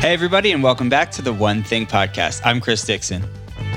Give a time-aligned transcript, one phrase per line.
[0.00, 2.40] Hey, everybody, and welcome back to the One Thing Podcast.
[2.42, 3.22] I'm Chris Dixon.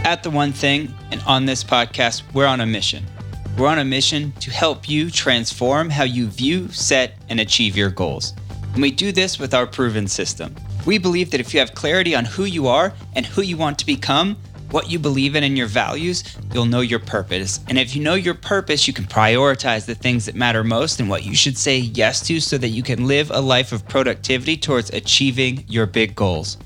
[0.06, 3.04] At the One Thing, and on this podcast, we're on a mission.
[3.58, 7.90] We're on a mission to help you transform how you view, set, and achieve your
[7.90, 8.34] goals.
[8.72, 10.56] And we do this with our proven system.
[10.86, 13.78] We believe that if you have clarity on who you are and who you want
[13.80, 14.38] to become,
[14.74, 17.60] what you believe in and your values, you'll know your purpose.
[17.68, 21.08] And if you know your purpose, you can prioritize the things that matter most and
[21.08, 24.58] what you should say yes to so that you can live a life of productivity
[24.58, 26.58] towards achieving your big goals.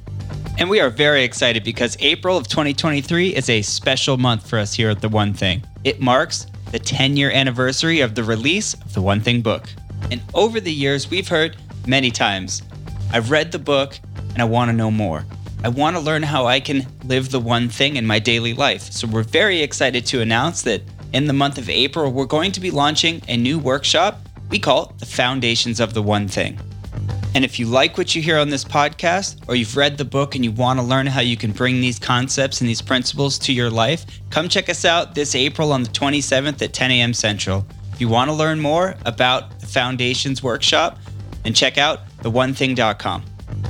[0.58, 4.74] And we are very excited because April of 2023 is a special month for us
[4.74, 5.62] here at The One Thing.
[5.84, 9.68] It marks the 10 year anniversary of the release of the One Thing book.
[10.12, 12.64] And over the years, we've heard many times,
[13.12, 15.26] I've read the book and I want to know more.
[15.68, 18.84] I want to learn how I can live the one thing in my daily life.
[18.84, 20.82] So we're very excited to announce that
[21.12, 24.86] in the month of April, we're going to be launching a new workshop we call
[24.86, 26.58] it the Foundations of the One Thing.
[27.36, 30.36] And if you like what you hear on this podcast, or you've read the book
[30.36, 33.52] and you want to learn how you can bring these concepts and these principles to
[33.52, 37.14] your life, come check us out this April on the 27th at 10 a.m.
[37.14, 37.66] Central.
[37.92, 40.98] If you want to learn more about the Foundations Workshop,
[41.44, 43.24] then check out theonething.com.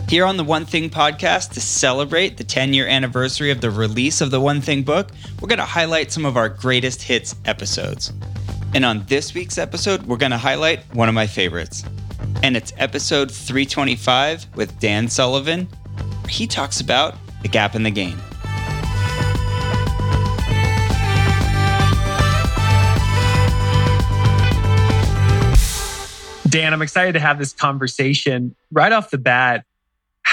[0.09, 4.21] Here on the One Thing podcast, to celebrate the 10 year anniversary of the release
[4.21, 8.13] of the One Thing book, we're going to highlight some of our greatest hits episodes.
[8.73, 11.83] And on this week's episode, we're going to highlight one of my favorites.
[12.43, 15.67] And it's episode 325 with Dan Sullivan.
[16.29, 18.17] He talks about the gap in the gain.
[26.47, 28.55] Dan, I'm excited to have this conversation.
[28.71, 29.65] Right off the bat,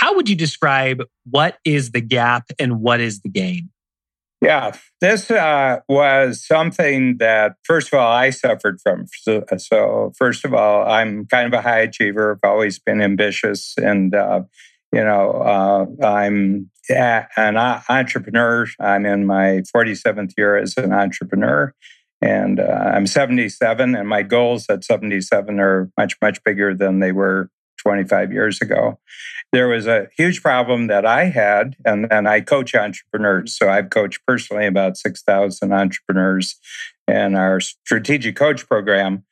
[0.05, 3.71] how would you describe what is the gap and what is the gain?
[4.43, 9.07] Yeah, this uh, was something that, first of all, I suffered from.
[9.23, 12.33] So, so, first of all, I'm kind of a high achiever.
[12.33, 14.43] I've always been ambitious, and uh,
[14.93, 17.57] you know, uh, I'm an
[17.89, 18.67] entrepreneur.
[18.79, 21.73] I'm in my 47th year as an entrepreneur,
[22.21, 27.13] and uh, I'm 77, and my goals at 77 are much, much bigger than they
[27.13, 27.49] were
[27.85, 28.99] 25 years ago.
[29.53, 33.57] There was a huge problem that I had, and then I coach entrepreneurs.
[33.57, 36.57] So I've coached personally about 6,000 entrepreneurs
[37.07, 39.25] in our strategic coach program,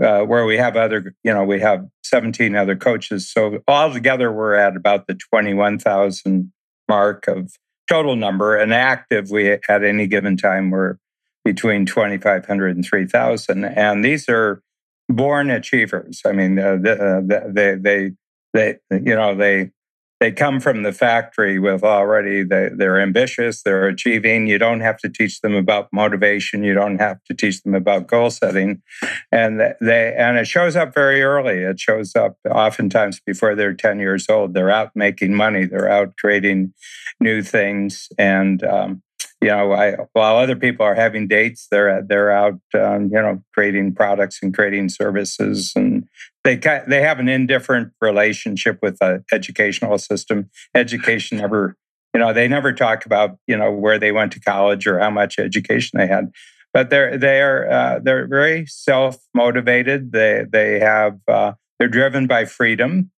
[0.00, 3.30] uh, where we have other, you know, we have 17 other coaches.
[3.30, 6.52] So altogether, we're at about the 21,000
[6.88, 7.52] mark of
[7.88, 8.56] total number.
[8.56, 10.98] And active, we at any given time, we're
[11.44, 13.64] between 2,500 and 3,000.
[13.64, 14.62] And these are
[15.08, 16.22] born achievers.
[16.24, 18.12] I mean, uh, uh they, they,
[18.52, 19.70] they, you know, they,
[20.18, 24.46] they come from the factory with already they, they're ambitious they're achieving.
[24.46, 26.62] You don't have to teach them about motivation.
[26.62, 28.82] You don't have to teach them about goal setting.
[29.30, 31.58] And they and it shows up very early.
[31.58, 34.54] It shows up oftentimes before they're 10 years old.
[34.54, 35.66] They're out making money.
[35.66, 36.72] They're out creating
[37.20, 38.08] new things.
[38.18, 39.02] And um,
[39.46, 43.40] you know, I, while other people are having dates, they're they're out, um, you know,
[43.54, 46.08] creating products and creating services, and
[46.42, 46.56] they
[46.88, 50.50] they have an indifferent relationship with the educational system.
[50.74, 51.76] Education never,
[52.12, 55.10] you know, they never talk about you know where they went to college or how
[55.10, 56.32] much education they had,
[56.74, 60.10] but they're they are uh, they're very self motivated.
[60.10, 63.12] They they have uh, they're driven by freedom.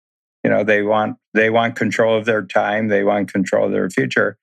[0.42, 2.88] You know, they want they want control of their time.
[2.88, 4.38] They want control of their future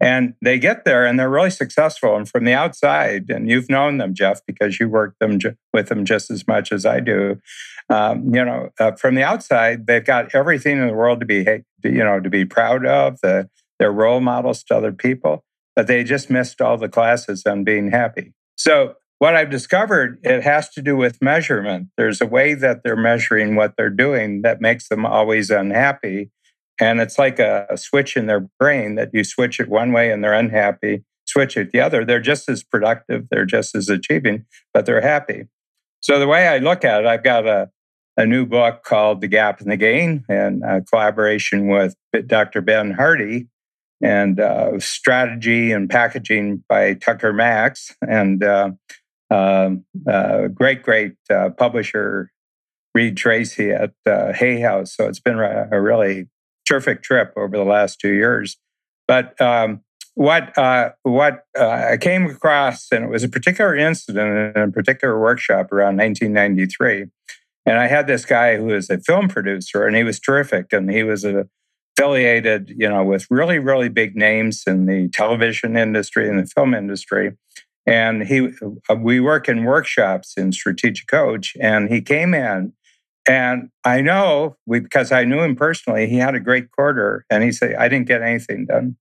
[0.00, 2.16] and they get there and they're really successful.
[2.16, 5.38] And from the outside, and you've known them, Jeff, because you work them
[5.72, 7.40] with them just as much as I do.
[7.88, 11.46] Um, you know, uh, from the outside, they've got everything in the world to be,
[11.84, 13.20] you know, to be proud of.
[13.22, 13.48] The,
[13.78, 17.90] they're role models to other people, but they just missed all the classes on being
[17.90, 18.32] happy.
[18.56, 21.88] So what I've discovered, it has to do with measurement.
[21.96, 26.30] There's a way that they're measuring what they're doing that makes them always unhappy.
[26.80, 30.10] And it's like a, a, switch in their brain that you switch it one way
[30.10, 32.04] and they're unhappy, switch it the other.
[32.04, 34.44] They're just as productive, they're just as achieving,
[34.74, 35.46] but they're happy.
[36.00, 37.70] So the way I look at it, I've got a,
[38.16, 41.94] a new book called The Gap and the Gain in a collaboration with
[42.26, 42.60] Dr.
[42.60, 43.48] Ben Hardy
[44.02, 48.70] and uh, strategy and packaging by Tucker Max and uh,
[49.30, 52.30] um, uh, great, great uh, publisher
[52.94, 54.94] Reid Tracy at uh, Hay House.
[54.94, 56.28] So it's been a really
[56.66, 58.56] terrific trip over the last two years.
[59.06, 59.82] But um,
[60.14, 64.72] what uh, what uh, I came across, and it was a particular incident in a
[64.72, 67.06] particular workshop around 1993.
[67.66, 70.90] And I had this guy who was a film producer, and he was terrific, and
[70.90, 76.38] he was affiliated, you know, with really really big names in the television industry and
[76.38, 77.36] the film industry.
[77.88, 78.48] And he,
[78.88, 82.72] uh, we work in workshops in Strategic Coach, and he came in
[83.28, 87.24] And I know because I knew him personally, he had a great quarter.
[87.30, 88.96] And he said, I didn't get anything done.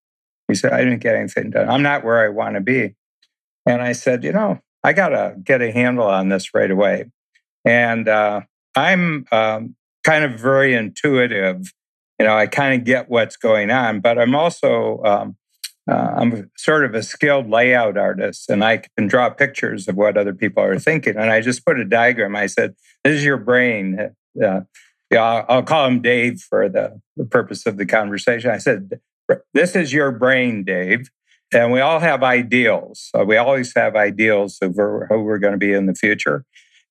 [0.48, 1.70] He said, I didn't get anything done.
[1.70, 2.96] I'm not where I want to be.
[3.66, 7.06] And I said, you know, I got to get a handle on this right away.
[7.66, 8.42] And uh,
[8.76, 11.74] I'm um, kind of very intuitive.
[12.20, 15.36] You know, I kind of get what's going on, but I'm also um,
[15.90, 20.18] uh, I'm sort of a skilled layout artist, and I can draw pictures of what
[20.18, 21.16] other people are thinking.
[21.16, 22.36] And I just put a diagram.
[22.36, 24.00] I said, "This is your brain."
[24.42, 24.62] Uh,
[25.12, 28.50] yeah, I'll, I'll call him Dave for the, the purpose of the conversation.
[28.52, 29.00] I said,
[29.54, 31.10] "This is your brain, Dave."
[31.54, 33.10] And we all have ideals.
[33.16, 36.44] So we always have ideals of who we're going to be in the future.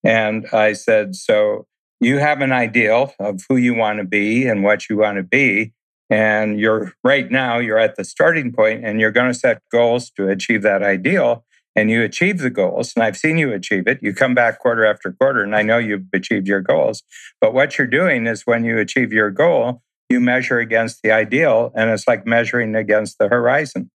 [0.05, 1.67] And I said, so
[2.01, 5.23] you have an ideal of who you want to be and what you want to
[5.23, 5.73] be.
[6.11, 10.11] And you're right now, you're at the starting point and you're going to set goals
[10.17, 11.45] to achieve that ideal.
[11.77, 12.93] And you achieve the goals.
[12.95, 13.99] And I've seen you achieve it.
[14.01, 17.03] You come back quarter after quarter, and I know you've achieved your goals.
[17.41, 21.73] But what you're doing is when you achieve your goal, you measure against the ideal,
[21.75, 23.91] and it's like measuring against the horizon.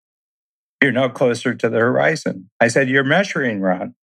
[0.82, 2.50] You're no closer to the horizon.
[2.60, 3.96] I said, You're measuring, Ron.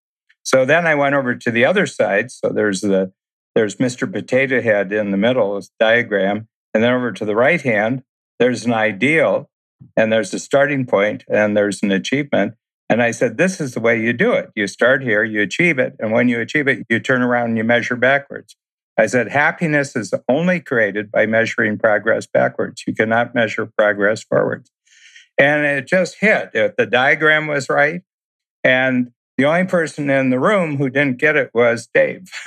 [0.43, 2.31] So then I went over to the other side.
[2.31, 3.13] So there's the
[3.55, 4.11] there's Mr.
[4.11, 8.03] Potato Head in the middle diagram, and then over to the right hand,
[8.39, 9.49] there's an ideal,
[9.97, 12.53] and there's a starting point, and there's an achievement.
[12.91, 14.51] And I said, this is the way you do it.
[14.55, 17.57] You start here, you achieve it, and when you achieve it, you turn around and
[17.57, 18.57] you measure backwards.
[18.99, 22.85] I said, happiness is only created by measuring progress backwards.
[22.87, 24.71] You cannot measure progress forwards.
[25.39, 26.53] And it just hit.
[26.53, 28.03] The diagram was right.
[28.63, 32.31] And the only person in the room who didn't get it was Dave.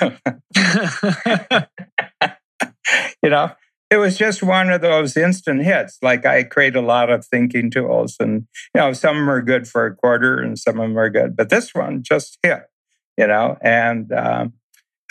[3.22, 3.50] you know,
[3.90, 5.98] it was just one of those instant hits.
[6.00, 9.42] Like I create a lot of thinking tools, and you know, some of them are
[9.42, 12.62] good for a quarter, and some of them are good, but this one just hit.
[13.18, 14.54] You know, and um,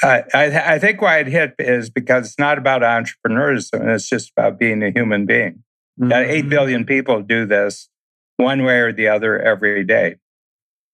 [0.01, 4.09] I, I, I think why it hit is because it's not about entrepreneurs, and it's
[4.09, 5.63] just about being a human being.
[5.99, 6.13] Mm-hmm.
[6.13, 7.89] Eight billion people do this
[8.37, 10.15] one way or the other every day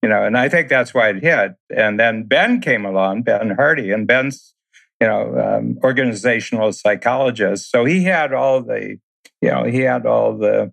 [0.05, 1.55] you know, and I think that's why it hit.
[1.75, 4.53] And then Ben came along, Ben Hardy, and Ben's,
[5.01, 7.69] you know, um, organizational psychologist.
[7.69, 8.97] So he had all the,
[9.41, 10.71] you know, he had all the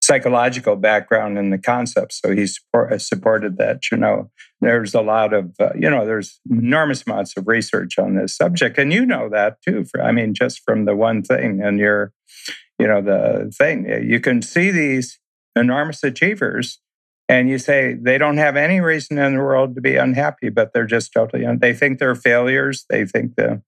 [0.00, 2.14] psychological background in the concept.
[2.14, 3.90] So he support, uh, supported that.
[3.92, 4.30] You know,
[4.60, 8.78] there's a lot of, uh, you know, there's enormous amounts of research on this subject,
[8.78, 9.84] and you know that too.
[9.84, 12.12] For, I mean, just from the one thing and your,
[12.78, 15.18] you know, the thing you can see these
[15.54, 16.80] enormous achievers
[17.28, 20.72] and you say they don't have any reason in the world to be unhappy but
[20.72, 23.62] they're just totally un- they think they're failures they think that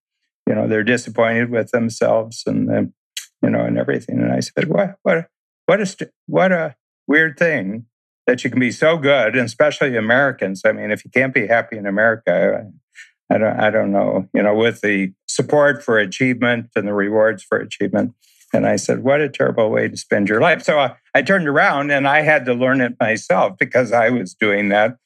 [0.47, 2.93] you know they're disappointed with themselves and then
[3.41, 5.27] you know and everything and i said what what
[5.65, 6.75] what a st- what a
[7.07, 7.85] weird thing
[8.27, 11.47] that you can be so good and especially americans i mean if you can't be
[11.47, 12.71] happy in america
[13.31, 17.43] I don't, I don't know, you know, with the support for achievement and the rewards
[17.43, 18.13] for achievement.
[18.53, 20.63] And I said, What a terrible way to spend your life.
[20.63, 24.33] So I, I turned around and I had to learn it myself because I was
[24.33, 24.97] doing that.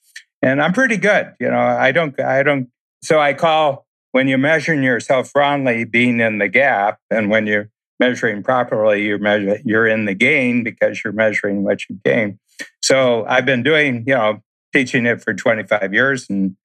[0.41, 1.33] And I'm pretty good.
[1.39, 2.69] You know, I don't, I don't,
[3.03, 6.99] so I call when you're measuring yourself wrongly being in the gap.
[7.09, 7.69] And when you're
[7.99, 12.39] measuring properly, you're measure, you're in the gain because you're measuring what you gain.
[12.81, 14.41] So I've been doing, you know,
[14.73, 16.29] teaching it for 25 years.
[16.29, 16.55] And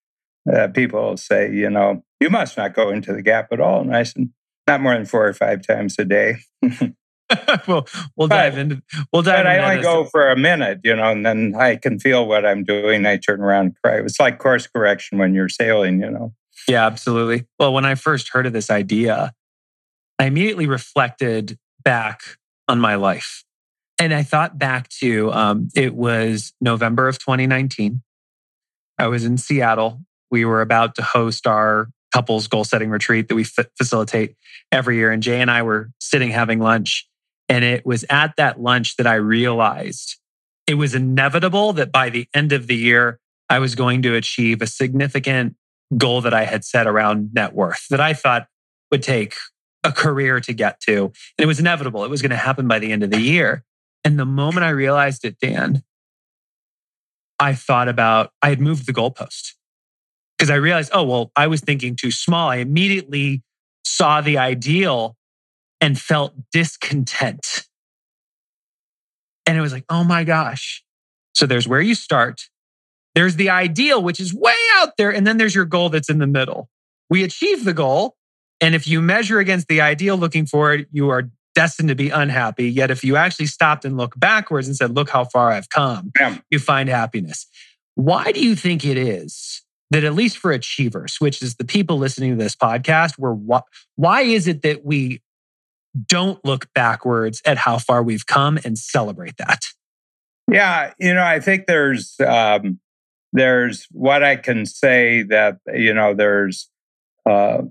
[0.53, 3.81] uh, people say, you know, you must not go into the gap at all.
[3.81, 4.31] And I said,
[4.70, 6.36] not more than four or five times a day.
[7.69, 7.86] well,
[8.17, 8.82] we'll dive into.
[9.12, 9.44] We'll dive.
[9.44, 12.44] But I only go for a minute, you know, and then I can feel what
[12.44, 13.06] I'm doing.
[13.06, 13.98] I turn around and cry.
[13.98, 16.32] It's like course correction when you're sailing, you know.
[16.69, 17.46] Yeah, absolutely.
[17.58, 19.32] Well, when I first heard of this idea,
[20.19, 22.20] I immediately reflected back
[22.69, 23.44] on my life,
[23.98, 28.03] and I thought back to um, it was November of 2019.
[28.98, 30.00] I was in Seattle.
[30.31, 34.36] We were about to host our couples goal setting retreat that we f- facilitate
[34.72, 35.10] every year.
[35.10, 37.08] And Jay and I were sitting having lunch.
[37.48, 40.17] And it was at that lunch that I realized
[40.67, 44.62] it was inevitable that by the end of the year, I was going to achieve
[44.62, 45.56] a significant
[45.96, 48.46] goal that I had set around net worth that I thought
[48.93, 49.34] would take
[49.82, 51.05] a career to get to.
[51.05, 52.05] And it was inevitable.
[52.05, 53.64] It was going to happen by the end of the year.
[54.05, 55.82] And the moment I realized it, Dan,
[57.38, 59.55] I thought about, I had moved the goalpost
[60.41, 62.49] because I realized, oh, well, I was thinking too small.
[62.49, 63.43] I immediately
[63.85, 65.15] saw the ideal
[65.82, 67.67] and felt discontent.
[69.44, 70.82] And it was like, oh my gosh.
[71.35, 72.41] So there's where you start.
[73.15, 75.11] There's the ideal, which is way out there.
[75.13, 76.70] And then there's your goal that's in the middle.
[77.11, 78.17] We achieve the goal.
[78.63, 82.09] And if you measure against the ideal looking for it, you are destined to be
[82.09, 82.70] unhappy.
[82.70, 86.13] Yet if you actually stopped and look backwards and said, look how far I've come,
[86.51, 87.47] you find happiness.
[87.94, 91.99] Why do you think it is that at least for achievers, which is the people
[91.99, 93.63] listening to this podcast, we're why,
[93.97, 95.20] why is it that we
[96.06, 99.63] don't look backwards at how far we've come and celebrate that?
[100.51, 102.81] Yeah, you know, I think there's um,
[103.32, 106.69] there's what I can say that you know there's
[107.29, 107.63] uh,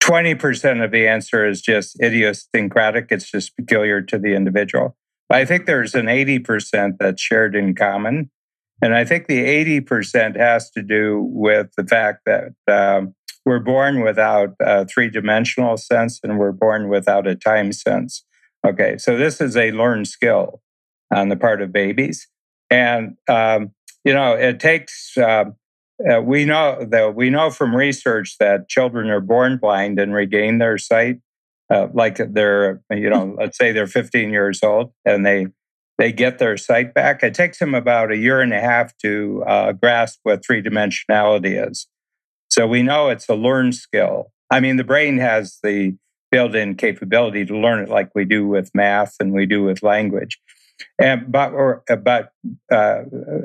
[0.00, 3.06] twenty percent of the answer is just idiosyncratic.
[3.10, 4.96] It's just peculiar to the individual.
[5.28, 8.30] But I think there's an eighty percent that's shared in common,
[8.82, 13.58] and I think the eighty percent has to do with the fact that um, we're
[13.58, 18.24] born without a three dimensional sense and we're born without a time sense.
[18.66, 20.60] Okay, so this is a learned skill
[21.12, 22.28] on the part of babies.
[22.70, 23.72] And, um,
[24.04, 25.46] you know, it takes, uh,
[26.08, 30.58] uh, we know that we know from research that children are born blind and regain
[30.58, 31.20] their sight.
[31.70, 35.48] Uh, like they're, you know, let's say they're 15 years old and they
[36.00, 37.22] they get their sight back.
[37.22, 41.68] It takes them about a year and a half to uh, grasp what three dimensionality
[41.68, 41.88] is.
[42.48, 44.32] So we know it's a learned skill.
[44.50, 45.94] I mean, the brain has the
[46.30, 49.82] built in capability to learn it like we do with math and we do with
[49.82, 50.40] language.
[50.98, 52.32] And but or but
[52.72, 53.02] uh,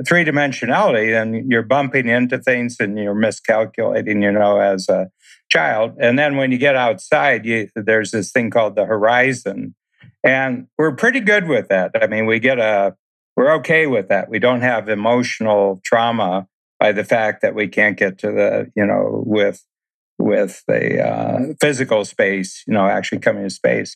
[0.07, 5.09] three dimensionality, and you're bumping into things and you're miscalculating, you know, as a
[5.49, 5.97] child.
[5.99, 9.75] And then when you get outside, you, there's this thing called the horizon,
[10.25, 11.91] and we're pretty good with that.
[12.01, 12.95] I mean, we get a
[13.37, 14.29] we're okay with that.
[14.29, 16.47] We don't have emotional trauma
[16.79, 19.63] by the fact that we can't get to the you know with
[20.17, 23.95] with the uh, physical space, you know, actually coming to space.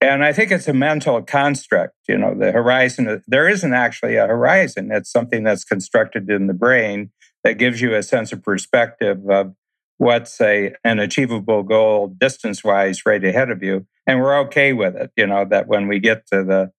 [0.00, 1.94] And I think it's a mental construct.
[2.08, 4.90] You know, the horizon, there isn't actually a horizon.
[4.90, 7.12] It's something that's constructed in the brain
[7.44, 9.54] that gives you a sense of perspective of
[9.98, 13.86] what's a, an achievable goal distance wise right ahead of you.
[14.06, 15.10] And we're okay with it.
[15.16, 16.72] You know, that when we get to the,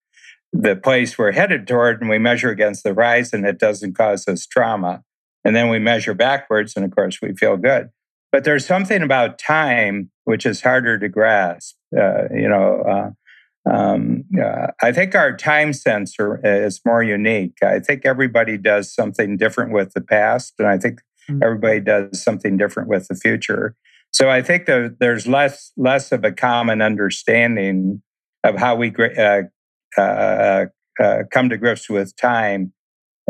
[0.52, 4.46] the place we're headed toward and we measure against the horizon, it doesn't cause us
[4.46, 5.02] trauma.
[5.44, 7.90] And then we measure backwards, and of course, we feel good.
[8.32, 11.76] But there's something about time which is harder to grasp.
[11.96, 17.58] Uh, you know, uh, um, uh, I think our time sensor is more unique.
[17.62, 21.00] I think everybody does something different with the past, and I think
[21.30, 21.42] mm-hmm.
[21.42, 23.76] everybody does something different with the future.
[24.14, 28.00] So I think that there's less less of a common understanding
[28.44, 29.42] of how we uh,
[29.98, 30.66] uh,
[31.02, 32.72] uh, come to grips with time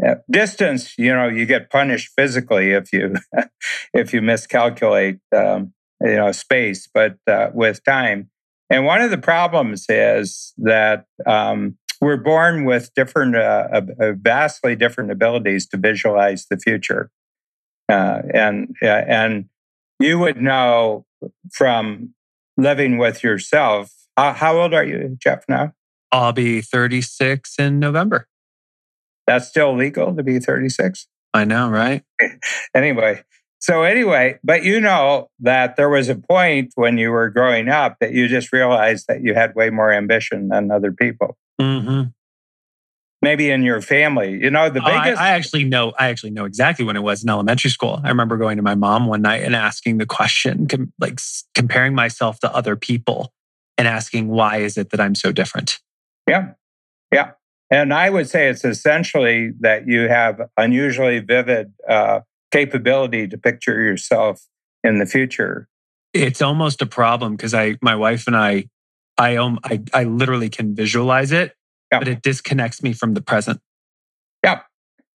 [0.05, 3.15] uh, distance, you know, you get punished physically if you
[3.95, 5.73] if you miscalculate, um,
[6.03, 6.87] you know, space.
[6.93, 8.29] But uh, with time,
[8.69, 13.83] and one of the problems is that um, we're born with different, uh,
[14.21, 17.11] vastly different abilities to visualize the future,
[17.89, 19.47] and and
[19.99, 21.05] you would know
[21.53, 22.15] from
[22.57, 23.93] living with yourself.
[24.17, 25.45] how old are you, Jeff?
[25.49, 25.73] Now
[26.13, 28.29] I'll be 36 in November.
[29.27, 31.09] That's still legal to be 36.
[31.33, 32.05] I know, right?
[32.75, 33.25] anyway,
[33.59, 37.97] so anyway, but you know that there was a point when you were growing up
[38.01, 41.37] that you just realized that you had way more ambition than other people.
[41.61, 42.11] Mm-hmm.
[43.25, 45.19] Maybe in your family, you know, the biggest.
[45.19, 45.95] I, I, actually know.
[45.99, 47.99] I actually know exactly when it was in elementary school.
[48.05, 51.19] I remember going to my mom one night and asking the question, com- like
[51.55, 53.33] comparing myself to other people,
[53.79, 55.81] and asking why is it that I'm so different.
[56.29, 56.51] Yeah,
[57.11, 57.31] yeah.
[57.71, 63.81] And I would say it's essentially that you have unusually vivid uh, capability to picture
[63.81, 64.47] yourself
[64.83, 65.67] in the future.
[66.13, 68.67] It's almost a problem because I, my wife and I,
[69.17, 71.55] I, um, I, I literally can visualize it,
[71.95, 71.99] yeah.
[72.01, 73.61] but it disconnects me from the present.
[74.45, 74.61] Yeah,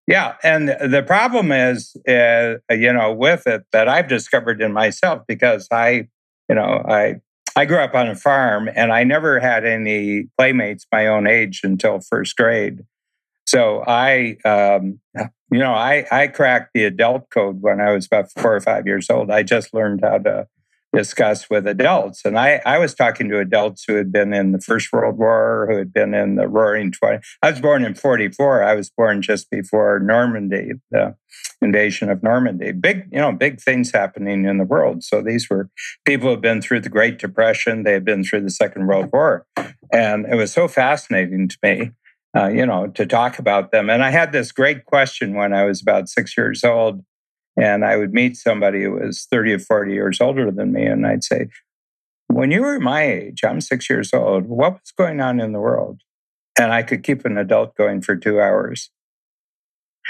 [0.08, 5.24] yeah, and the problem is, uh, you know, with it that I've discovered in myself
[5.28, 6.08] because I,
[6.50, 7.22] you know, I
[7.56, 11.62] I grew up on a farm and I never had any playmates my own age
[11.64, 12.86] until first grade.
[13.46, 15.00] So I, um,
[15.52, 18.86] you know, I, I cracked the adult code when I was about four or five
[18.86, 19.32] years old.
[19.32, 20.48] I just learned how to
[20.94, 22.22] discuss with adults.
[22.26, 25.68] And I, I was talking to adults who had been in the First World War,
[25.70, 27.26] who had been in the Roaring Twenties.
[27.44, 28.64] I was born in 44.
[28.64, 31.16] I was born just before Normandy, the
[31.62, 32.72] invasion of Normandy.
[32.72, 35.04] Big, you know, big things happening in the world.
[35.04, 35.70] So these were
[36.06, 37.84] people who had been through the Great Depression.
[37.84, 39.46] They had been through the Second World War.
[39.92, 41.92] And it was so fascinating to me.
[42.38, 43.90] Uh, you know, to talk about them.
[43.90, 47.04] And I had this great question when I was about six years old
[47.58, 51.06] and I would meet somebody who was 30 or 40 years older than me, and
[51.06, 51.48] I'd say,
[52.28, 55.60] When you were my age, I'm six years old, what was going on in the
[55.60, 56.02] world?
[56.58, 58.90] And I could keep an adult going for two hours.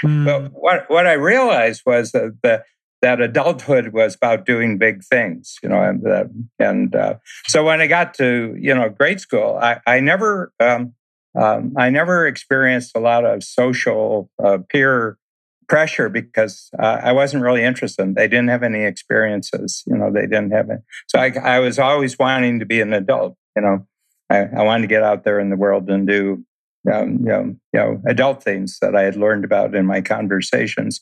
[0.00, 0.24] Hmm.
[0.24, 2.64] But what, what I realized was that the,
[3.02, 6.24] that adulthood was about doing big things, you know, and uh,
[6.58, 7.14] and uh,
[7.46, 10.94] so when I got to you know grade school, I, I never um,
[11.38, 15.16] um, I never experienced a lot of social uh, peer
[15.70, 18.16] pressure because uh, I wasn't really interested.
[18.16, 19.84] They didn't have any experiences.
[19.86, 20.80] You know, they didn't have it.
[21.06, 23.36] So I, I was always wanting to be an adult.
[23.56, 23.86] You know,
[24.28, 26.44] I, I wanted to get out there in the world and do
[26.92, 31.00] um, you, know, you know adult things that I had learned about in my conversations.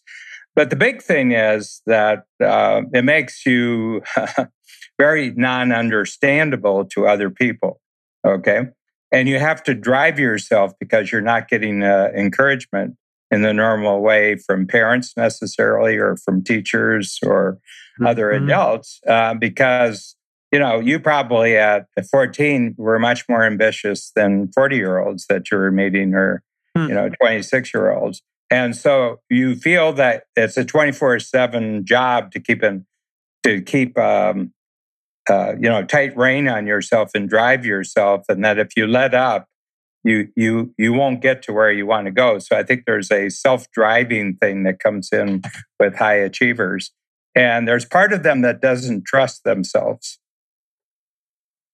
[0.54, 4.02] But the big thing is that uh, it makes you
[4.98, 7.80] very non-understandable to other people.
[8.26, 8.66] Okay.
[9.10, 12.96] And you have to drive yourself because you're not getting uh, encouragement
[13.30, 18.06] in the normal way from parents necessarily or from teachers or mm-hmm.
[18.06, 20.16] other adults uh, because
[20.52, 25.50] you know you probably at 14 were much more ambitious than 40 year olds that
[25.50, 26.42] you were meeting or
[26.76, 26.88] mm-hmm.
[26.88, 32.32] you know 26 year olds and so you feel that it's a 24 7 job
[32.32, 32.86] to keep in
[33.44, 34.52] to keep um,
[35.28, 39.14] uh, you know tight rein on yourself and drive yourself and that if you let
[39.14, 39.46] up
[40.08, 42.38] you you you won't get to where you want to go.
[42.38, 45.42] So I think there's a self-driving thing that comes in
[45.78, 46.92] with high achievers.
[47.34, 50.18] And there's part of them that doesn't trust themselves.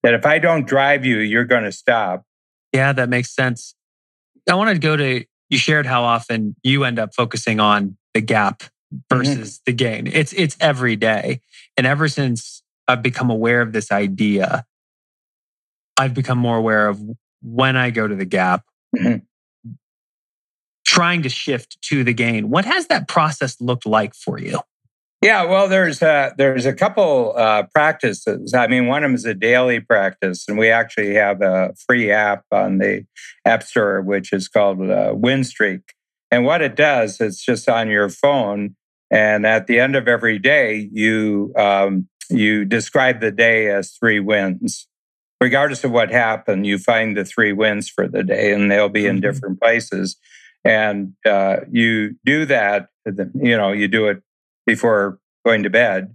[0.02, 2.24] That if I don't drive you, you're going to stop.
[2.72, 3.74] Yeah, that makes sense.
[4.50, 8.20] I wanted to go to you shared how often you end up focusing on the
[8.20, 9.16] gap mm-hmm.
[9.16, 9.62] versus mm-hmm.
[9.66, 10.06] the gain.
[10.06, 11.40] It's it's every day.
[11.76, 14.66] And ever since I've become aware of this idea,
[15.96, 17.00] I've become more aware of
[17.44, 18.64] when I go to the gap,
[18.96, 19.18] mm-hmm.
[20.84, 22.50] trying to shift to the gain.
[22.50, 24.60] What has that process looked like for you?
[25.22, 28.52] Yeah, well, there's a, there's a couple uh, practices.
[28.52, 32.10] I mean, one of them is a daily practice, and we actually have a free
[32.10, 33.06] app on the
[33.44, 35.94] App Store, which is called uh, Streak.
[36.30, 38.76] And what it does, it's just on your phone,
[39.10, 44.20] and at the end of every day, you um, you describe the day as three
[44.20, 44.88] wins
[45.40, 49.06] regardless of what happened, you find the three wins for the day, and they'll be
[49.06, 49.22] in mm-hmm.
[49.22, 50.16] different places.
[50.64, 54.22] And uh, you do that, you know, you do it
[54.66, 56.14] before going to bed.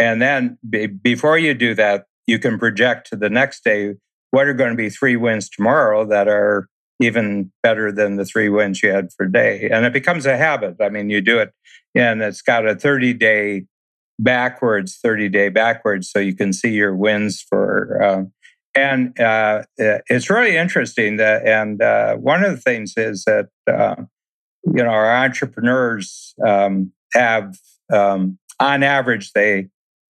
[0.00, 3.94] And then be, before you do that, you can project to the next day
[4.30, 6.68] what are going to be three wins tomorrow that are
[7.00, 9.68] even better than the three wins you had for day.
[9.70, 10.76] And it becomes a habit.
[10.80, 11.52] I mean, you do it,
[11.94, 13.66] and it's got a 30 day
[14.18, 18.22] backwards, 30 day backwards, so you can see your wins for uh,
[18.74, 23.96] and uh, it's really interesting that, and uh, one of the things is that, uh,
[24.64, 27.56] you know, our entrepreneurs um, have,
[27.92, 29.68] um, on average, they,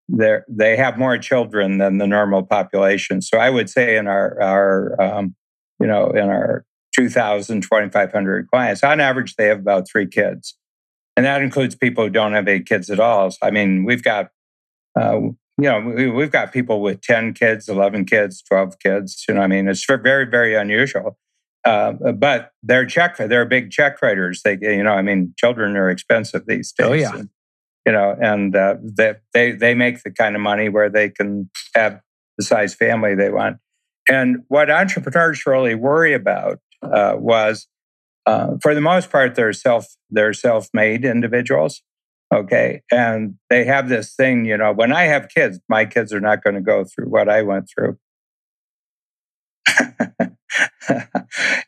[0.09, 3.23] they have more children than the normal population.
[3.23, 5.37] So I would say in our, our um,
[5.81, 10.57] you know, in our 2,000, 2,500 clients, on average, they have about three kids.
[11.16, 13.31] And that includes people who don't have any kids at all.
[13.31, 14.29] So, I mean, we've got
[14.99, 15.20] uh,
[15.61, 19.25] you know, we, have got people with 10 kids, 11 kids, 12 kids.
[19.29, 21.18] You know, I mean, it's very, very unusual.
[21.64, 24.40] Uh, but they're check, they're big check writers.
[24.42, 26.87] They, you know, I mean, children are expensive these days.
[26.87, 27.14] Oh, yeah.
[27.14, 27.29] And,
[27.85, 31.51] you know, and uh, they, they, they make the kind of money where they can
[31.75, 32.01] have
[32.38, 33.59] the size family they want.
[34.09, 37.68] And what entrepreneurs really worry about uh, was,
[38.27, 41.83] uh, for the most part, they're self, they're self-made individuals.
[42.33, 42.83] Okay.
[42.93, 46.45] And they have this thing, you know, when I have kids, my kids are not
[46.45, 47.99] going to go through what I went through.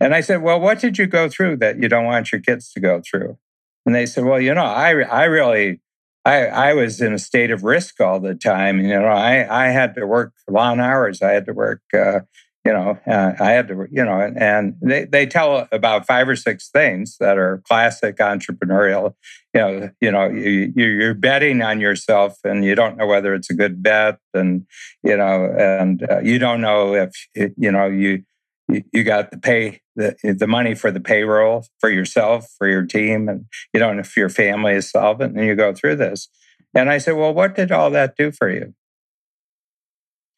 [0.01, 2.72] and I said, Well, what did you go through that you don't want your kids
[2.72, 3.38] to go through?
[3.85, 5.81] And they said, Well, you know, I, I really,
[6.25, 8.81] I, I was in a state of risk all the time.
[8.81, 11.22] You know, I, I had to work long hours.
[11.22, 12.20] I had to work, uh,
[12.64, 16.37] you know, uh, I had to, you know, and they, they tell about five or
[16.37, 19.14] six things that are classic entrepreneurial.
[19.53, 23.51] You know, you know, you, you're betting on yourself, and you don't know whether it's
[23.51, 24.64] a good bet, and
[25.03, 28.22] you know, and uh, you don't know if you know you
[28.68, 33.29] you got the pay the the money for the payroll for yourself for your team,
[33.29, 36.29] and you don't know if your family is solvent, and you go through this.
[36.75, 38.75] And I said, well, what did all that do for you?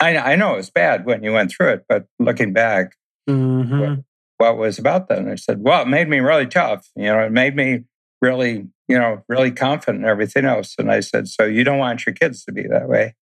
[0.05, 2.97] I, I know it was bad when you went through it, but looking back,
[3.29, 3.81] mm-hmm.
[3.81, 3.99] what,
[4.37, 5.19] what, was about that?
[5.19, 6.89] And I said, well, it made me really tough.
[6.95, 7.85] You know, it made me
[8.21, 10.75] really, you know, really confident and everything else.
[10.79, 13.15] And I said, so you don't want your kids to be that way.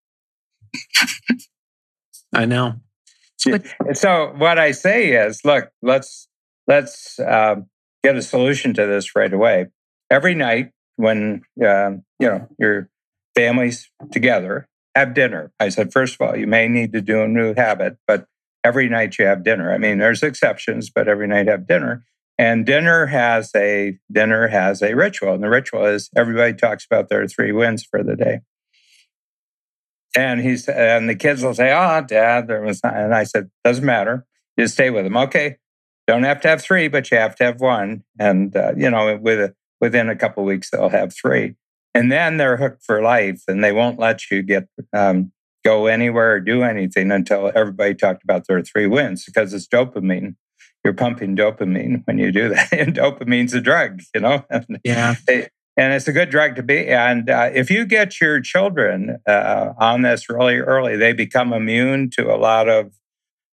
[2.32, 2.76] I know.
[3.44, 6.28] But- so what I say is, look, let's
[6.66, 7.66] let's um,
[8.02, 9.66] get a solution to this right away.
[10.10, 12.88] Every night when uh, you know your
[13.34, 15.52] family's together, have dinner.
[15.58, 18.26] I said, first of all, you may need to do a new habit, but
[18.64, 19.72] every night you have dinner.
[19.72, 22.04] I mean, there's exceptions, but every night have dinner.
[22.38, 27.08] And dinner has a dinner has a ritual, and the ritual is everybody talks about
[27.08, 28.40] their three wins for the day.
[30.16, 32.96] And he's and the kids will say, "Oh, Dad, there was," not.
[32.96, 34.26] and I said, "Doesn't matter.
[34.56, 35.16] You stay with them.
[35.16, 35.58] Okay,
[36.06, 39.16] don't have to have three, but you have to have one." And uh, you know,
[39.18, 41.54] with within a couple weeks they'll have three,
[41.94, 45.32] and then they're hooked for life, and they won't let you get um,
[45.64, 50.34] go anywhere or do anything until everybody talked about their three wins because it's dopamine.
[50.84, 54.44] You're pumping dopamine when you do that, and dopamine's a drug, you know.
[54.84, 55.14] Yeah.
[55.28, 56.88] and it's a good drug to be.
[56.88, 62.10] And uh, if you get your children uh, on this really early, they become immune
[62.10, 62.92] to a lot of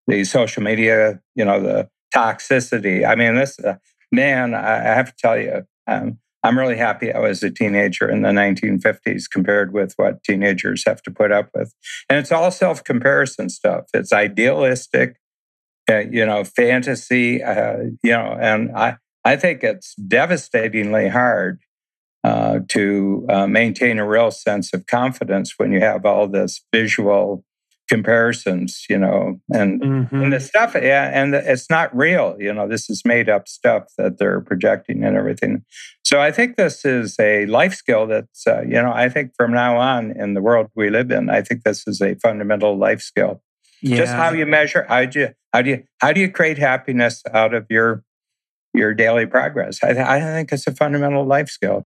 [0.07, 3.07] the social media, you know, the toxicity.
[3.07, 3.75] I mean, this uh,
[4.11, 8.09] man, I, I have to tell you, um, I'm really happy I was a teenager
[8.09, 11.73] in the 1950s compared with what teenagers have to put up with.
[12.09, 13.85] And it's all self comparison stuff.
[13.93, 15.17] It's idealistic,
[15.89, 21.59] uh, you know, fantasy, uh, you know, and I, I think it's devastatingly hard
[22.23, 27.43] uh, to uh, maintain a real sense of confidence when you have all this visual
[27.89, 30.15] comparisons, you know, and, mm-hmm.
[30.15, 32.35] and the stuff, yeah, and it's not real.
[32.39, 35.63] You know, this is made up stuff that they're projecting and everything.
[36.03, 39.51] So I think this is a life skill that's, uh, you know, I think from
[39.51, 43.01] now on in the world we live in, I think this is a fundamental life
[43.01, 43.41] skill.
[43.81, 43.97] Yeah.
[43.97, 47.23] Just how you measure, how do you, how do you, how do you create happiness
[47.33, 48.03] out of your
[48.73, 49.79] your daily progress?
[49.81, 51.85] I, th- I think it's a fundamental life skill.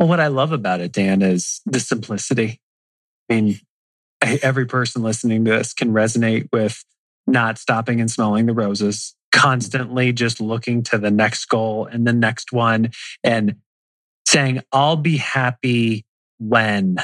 [0.00, 2.58] Well, what I love about it, Dan, is the simplicity.
[3.28, 3.60] I mean,
[4.22, 6.82] every person listening to this can resonate with
[7.26, 12.14] not stopping and smelling the roses, constantly just looking to the next goal and the
[12.14, 13.56] next one and
[14.26, 16.06] saying, I'll be happy
[16.38, 16.96] when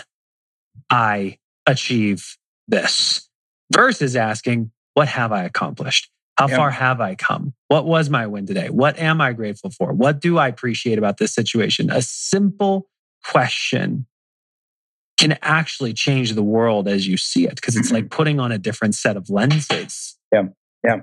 [0.88, 3.28] I achieve this
[3.70, 6.09] versus asking, What have I accomplished?
[6.38, 6.57] How yeah.
[6.57, 7.55] far have I come?
[7.68, 8.68] What was my win today?
[8.68, 9.92] What am I grateful for?
[9.92, 11.90] What do I appreciate about this situation?
[11.90, 12.88] A simple
[13.25, 14.07] question
[15.18, 18.59] can actually change the world as you see it because it's like putting on a
[18.59, 20.18] different set of lenses.
[20.31, 20.44] Yeah.
[20.85, 21.01] Yeah.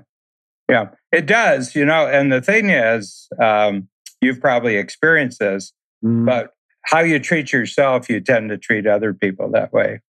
[0.68, 0.90] Yeah.
[1.10, 2.06] It does, you know.
[2.06, 3.88] And the thing is, um,
[4.20, 5.72] you've probably experienced this,
[6.04, 6.24] mm.
[6.24, 6.50] but
[6.84, 10.00] how you treat yourself, you tend to treat other people that way.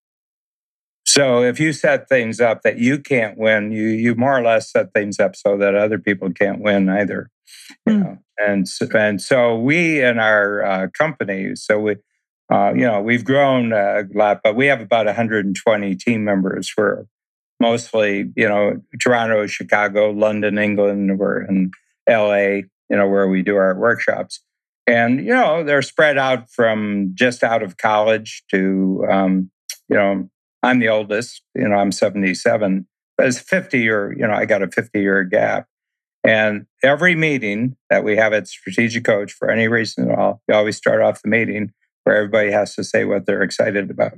[1.18, 4.72] So if you set things up that you can't win, you you more or less
[4.72, 7.30] set things up so that other people can't win either.
[7.86, 8.04] You mm.
[8.04, 11.96] know, and and so we in our uh, company, so we.
[12.48, 16.72] Uh, you know, we've grown a lot, but we have about 120 team members.
[16.78, 17.06] We're
[17.60, 21.72] mostly, you know, Toronto, Chicago, London, England, we're in
[22.08, 24.42] LA, you know, where we do our workshops.
[24.86, 29.50] And, you know, they're spread out from just out of college to, um,
[29.90, 30.30] you know,
[30.66, 34.64] I'm the oldest, you know, I'm 77, but it's 50 year, you know, I got
[34.64, 35.68] a 50 year gap.
[36.24, 40.56] And every meeting that we have at Strategic Coach for any reason at all, we
[40.56, 41.72] always start off the meeting
[42.04, 44.14] where everybody has to say what they're excited about.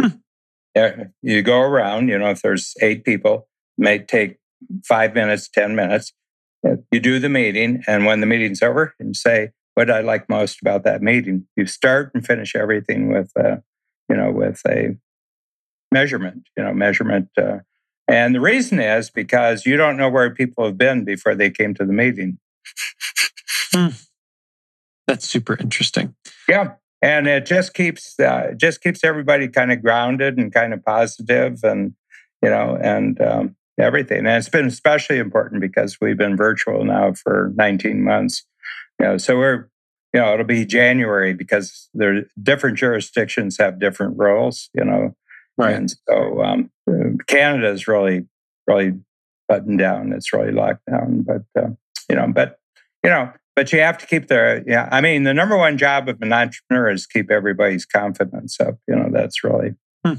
[0.00, 1.02] Hmm.
[1.22, 4.38] You go around, you know, if there's eight people, may take
[4.84, 6.12] five minutes, 10 minutes.
[6.92, 7.82] You do the meeting.
[7.88, 11.46] And when the meeting's over, and say, what I like most about that meeting.
[11.56, 13.56] You start and finish everything with, uh,
[14.08, 14.96] you know, with a
[15.92, 17.28] measurement, you know, measurement.
[17.36, 17.58] Uh,
[18.08, 21.74] and the reason is because you don't know where people have been before they came
[21.74, 22.38] to the meeting.
[23.72, 23.88] Hmm.
[25.06, 26.14] That's super interesting.
[26.48, 30.84] Yeah, and it just keeps uh, just keeps everybody kind of grounded and kind of
[30.84, 31.94] positive, and
[32.42, 34.18] you know, and um, everything.
[34.18, 38.44] And it's been especially important because we've been virtual now for 19 months.
[39.00, 39.68] You know, so we're
[40.12, 44.68] you know it'll be January because there different jurisdictions have different rules.
[44.74, 45.16] You know,
[45.58, 45.74] Right.
[45.74, 46.70] And so um,
[47.26, 48.26] Canada is really,
[48.66, 48.92] really
[49.48, 50.12] buttoned down.
[50.12, 51.22] It's really locked down.
[51.26, 51.70] But, uh,
[52.08, 52.58] you know, but,
[53.02, 56.08] you know, but you have to keep the, yeah, I mean, the number one job
[56.08, 58.78] of an entrepreneur is keep everybody's confidence up.
[58.86, 59.74] You know, that's really,
[60.06, 60.14] hmm.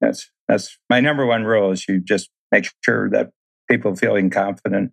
[0.00, 3.30] that's, that's my number one rule is you just make sure that
[3.68, 4.92] people feeling confident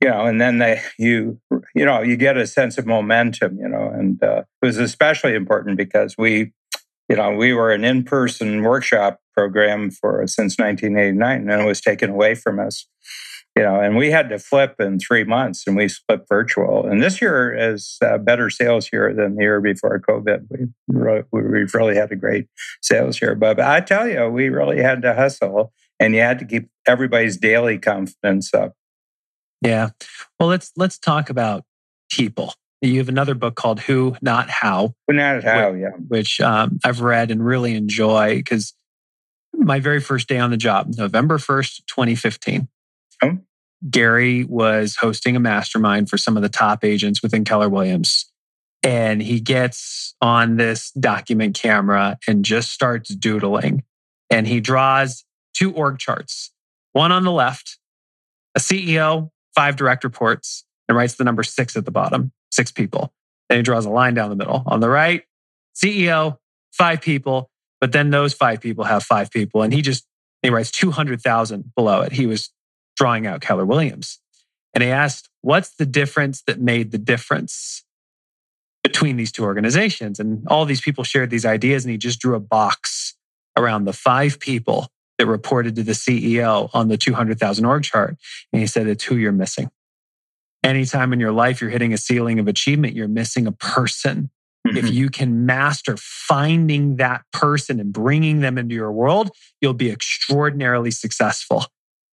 [0.00, 1.40] you know, and then they you
[1.74, 5.34] you know you get a sense of momentum, you know, and uh, it was especially
[5.34, 6.52] important because we,
[7.08, 12.10] you know, we were an in-person workshop program for since 1989, and it was taken
[12.10, 12.86] away from us,
[13.56, 16.86] you know, and we had to flip in three months, and we flipped virtual.
[16.86, 20.46] And this year is a better sales year than the year before COVID.
[20.50, 22.48] We really, we've really had a great
[22.82, 26.44] sales year, but I tell you, we really had to hustle, and you had to
[26.44, 28.74] keep everybody's daily confidence up
[29.62, 29.90] yeah.
[30.38, 31.64] Well, let's let's talk about
[32.10, 32.54] people.
[32.82, 34.94] You have another book called Who Not How.
[35.08, 35.88] Who Not How, which, yeah.
[36.08, 38.74] Which um, I've read and really enjoy because
[39.54, 42.68] my very first day on the job, November 1st, 2015.
[43.22, 43.38] Oh.
[43.90, 48.30] Gary was hosting a mastermind for some of the top agents within Keller Williams.
[48.82, 53.82] And he gets on this document camera and just starts doodling.
[54.30, 56.52] And he draws two org charts
[56.92, 57.78] one on the left,
[58.54, 63.12] a CEO five direct reports and writes the number six at the bottom, six people.
[63.48, 64.64] Then he draws a line down the middle.
[64.66, 65.22] On the right,
[65.74, 66.38] CEO,
[66.72, 69.62] five people, but then those five people have five people.
[69.62, 70.04] And he just,
[70.42, 72.12] he writes 200,000 below it.
[72.12, 72.50] He was
[72.96, 74.18] drawing out Keller Williams.
[74.74, 77.84] And he asked, what's the difference that made the difference
[78.82, 80.18] between these two organizations?
[80.18, 83.14] And all these people shared these ideas, and he just drew a box
[83.56, 84.88] around the five people
[85.18, 88.16] that reported to the CEO on the 200,000 org chart.
[88.52, 89.70] And he said, it's who you're missing.
[90.66, 94.30] Anytime in your life you're hitting a ceiling of achievement, you're missing a person.
[94.66, 94.76] Mm-hmm.
[94.78, 99.90] If you can master finding that person and bringing them into your world, you'll be
[99.90, 101.66] extraordinarily successful.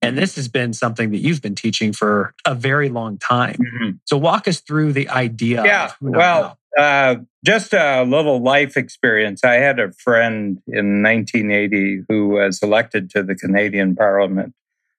[0.04, 3.56] And this has been something that you've been teaching for a very long time.
[3.56, 3.92] Mm-hmm.
[4.06, 5.64] So walk us through the idea.
[5.66, 5.92] Yeah.
[6.02, 9.44] well, uh, just a little life experience.
[9.44, 14.54] I had a friend in 1980 who was elected to the Canadian Parliament.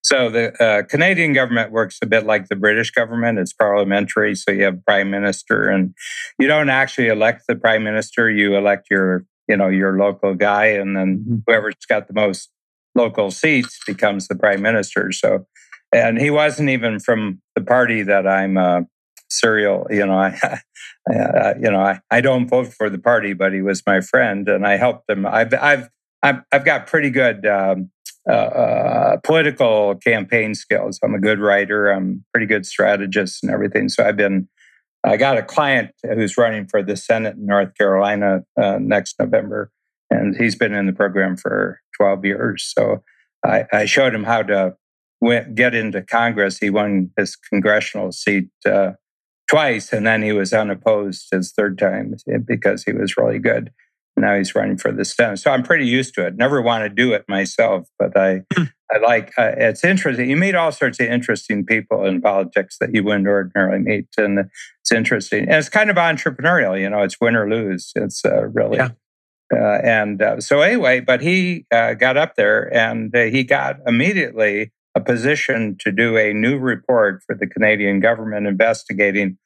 [0.04, 3.38] So the uh, Canadian government works a bit like the British government.
[3.38, 5.94] It's parliamentary, so you have prime minister, and
[6.38, 8.30] you don't actually elect the prime minister.
[8.30, 11.36] You elect your, you know, your local guy, and then mm-hmm.
[11.46, 12.50] whoever's got the most
[12.94, 15.10] local seats becomes the prime minister.
[15.10, 15.46] So,
[15.90, 18.82] and he wasn't even from the party that I'm uh,
[19.30, 19.86] serial.
[19.88, 20.60] You know, I,
[21.10, 24.50] uh, you know, I, I don't vote for the party, but he was my friend,
[24.50, 25.24] and I helped him.
[25.24, 25.88] I've I've
[26.22, 27.90] I've, I've got pretty good um,
[28.30, 30.98] uh, political campaign skills.
[31.02, 31.90] I'm a good writer.
[31.90, 33.88] I'm pretty good strategist and everything.
[33.88, 34.48] So I've been.
[35.06, 39.70] I got a client who's running for the Senate in North Carolina uh, next November,
[40.10, 42.72] and he's been in the program for 12 years.
[42.74, 43.02] So
[43.44, 44.76] I, I showed him how to
[45.54, 46.56] get into Congress.
[46.58, 48.92] He won his congressional seat uh,
[49.48, 52.14] twice, and then he was unopposed his third time
[52.46, 53.70] because he was really good.
[54.16, 56.36] Now he's running for the Senate, so I'm pretty used to it.
[56.36, 58.64] Never want to do it myself, but I, hmm.
[58.92, 59.32] I like.
[59.36, 60.30] Uh, it's interesting.
[60.30, 64.38] You meet all sorts of interesting people in politics that you wouldn't ordinarily meet, and
[64.80, 65.44] it's interesting.
[65.44, 66.80] And it's kind of entrepreneurial.
[66.80, 67.90] You know, it's win or lose.
[67.96, 68.76] It's uh, really.
[68.76, 68.90] Yeah.
[69.54, 73.76] Uh, and uh, so anyway, but he uh, got up there and uh, he got
[73.86, 79.36] immediately a position to do a new report for the Canadian government investigating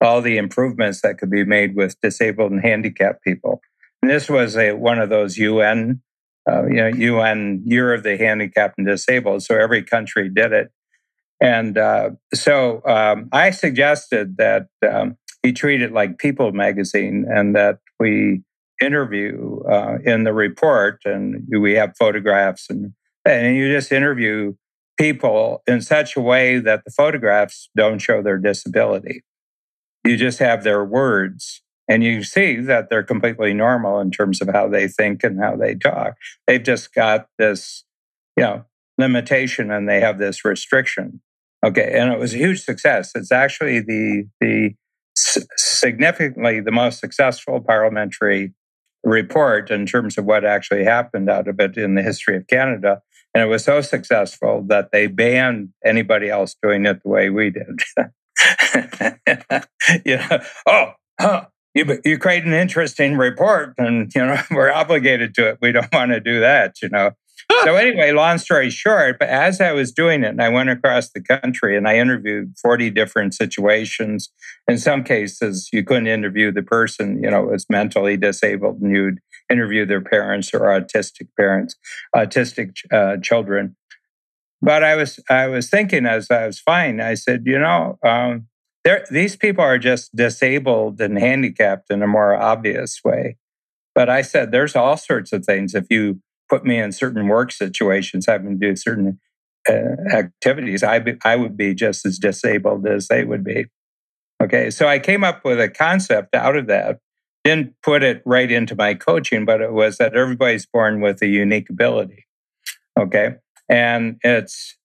[0.00, 3.60] all the improvements that could be made with disabled and handicapped people.
[4.02, 6.02] And this was a one of those UN,
[6.50, 9.42] uh, you know, UN Year of the Handicapped and Disabled.
[9.42, 10.70] So every country did it.
[11.40, 17.54] And uh, so um, I suggested that um, he treat it like People magazine and
[17.54, 18.42] that we
[18.82, 22.92] interview uh, in the report and we have photographs and,
[23.24, 24.54] and you just interview
[24.98, 29.22] people in such a way that the photographs don't show their disability.
[30.04, 34.48] You just have their words and you see that they're completely normal in terms of
[34.48, 36.16] how they think and how they talk.
[36.46, 37.84] They've just got this,
[38.36, 38.64] you know,
[38.98, 41.20] limitation and they have this restriction.
[41.64, 43.12] Okay, and it was a huge success.
[43.14, 44.74] It's actually the the
[45.16, 48.52] significantly the most successful parliamentary
[49.02, 53.00] report in terms of what actually happened out of it in the history of Canada.
[53.34, 57.50] And it was so successful that they banned anybody else doing it the way we
[57.50, 57.80] did.
[60.04, 65.34] you know, oh, huh, you, you create an interesting report and, you know, we're obligated
[65.34, 65.58] to it.
[65.60, 67.12] We don't want to do that, you know
[67.64, 71.10] so anyway, long story short, but as I was doing it, and I went across
[71.10, 74.30] the country and I interviewed 40 different situations.
[74.68, 79.18] In some cases, you couldn't interview the person, you know, was mentally disabled, and you'd
[79.50, 81.76] interview their parents or autistic parents,
[82.14, 83.76] autistic uh, children.
[84.60, 88.48] But I was I was thinking as I was fine, I said, you know, um,
[89.10, 93.36] these people are just disabled and handicapped in a more obvious way.
[93.94, 97.52] But I said, there's all sorts of things if you put me in certain work
[97.52, 99.18] situations, having to do certain
[99.68, 103.66] uh, activities, I, be, I would be just as disabled as they would be.
[104.42, 107.00] Okay, so I came up with a concept out of that.
[107.44, 111.26] Didn't put it right into my coaching, but it was that everybody's born with a
[111.26, 112.26] unique ability.
[112.98, 113.34] Okay,
[113.68, 114.77] and it's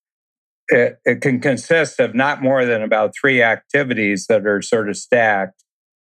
[0.69, 4.97] it, it can consist of not more than about three activities that are sort of
[4.97, 5.63] stacked.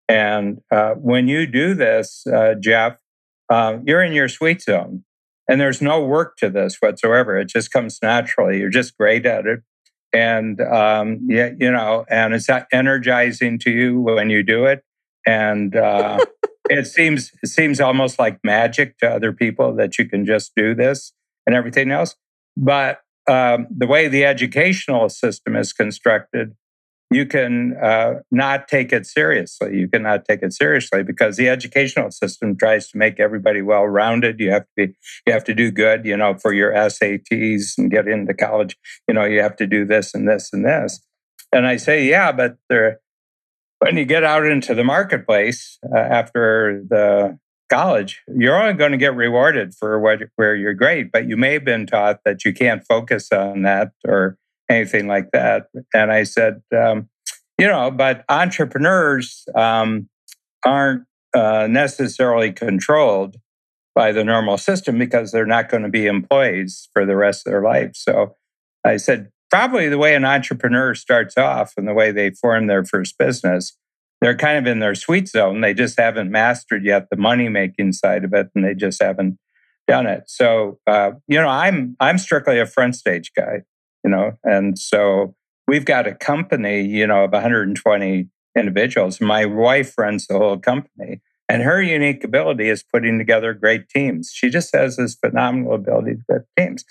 [0.08, 2.96] And uh, when you do this, uh, Jeff,
[3.50, 5.04] uh, you're in your sweet zone.
[5.48, 7.38] And there's no work to this whatsoever.
[7.38, 8.58] It just comes naturally.
[8.58, 9.60] You're just great at it.
[10.12, 14.82] And, um, yeah, you know, and it's energizing to you when you do it.
[15.26, 16.24] And uh,
[16.70, 20.74] it seems it seems almost like magic to other people that you can just do
[20.74, 21.12] this
[21.46, 22.14] and everything else.
[22.56, 26.54] But um, the way the educational system is constructed,
[27.10, 29.76] you can uh, not take it seriously.
[29.76, 34.40] You cannot take it seriously because the educational system tries to make everybody well rounded.
[34.40, 34.94] You have to be,
[35.26, 38.76] you have to do good, you know, for your SATs and get into college.
[39.06, 41.00] You know, you have to do this and this and this.
[41.52, 43.00] And I say, yeah, but there,
[43.78, 47.38] when you get out into the marketplace uh, after the
[47.74, 51.54] college, you're only going to get rewarded for what, where you're great, but you may
[51.54, 54.38] have been taught that you can't focus on that or
[54.70, 55.66] anything like that.
[55.92, 57.08] And I said, um,
[57.58, 60.08] you know, but entrepreneurs um,
[60.64, 63.36] aren't uh, necessarily controlled
[63.94, 67.52] by the normal system because they're not going to be employees for the rest of
[67.52, 67.92] their life.
[67.94, 68.36] So
[68.84, 72.84] I said, probably the way an entrepreneur starts off and the way they form their
[72.84, 73.76] first business,
[74.24, 75.60] they're kind of in their sweet zone.
[75.60, 79.38] They just haven't mastered yet the money making side of it, and they just haven't
[79.86, 80.24] done it.
[80.26, 83.64] So, uh, you know, I'm I'm strictly a front stage guy
[84.04, 85.34] you know, and so
[85.66, 89.20] we've got a company, you know, of 120 individuals.
[89.20, 91.22] My wife runs the whole company.
[91.48, 94.30] And her unique ability is putting together great teams.
[94.32, 96.84] She just has this phenomenal ability to put teams.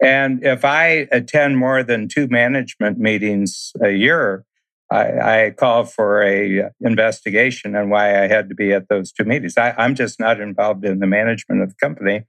[0.00, 4.44] And if I attend more than two management meetings a year,
[4.90, 9.24] I, I, call for a investigation on why I had to be at those two
[9.24, 9.58] meetings.
[9.58, 12.24] I, I'm just not involved in the management of the company,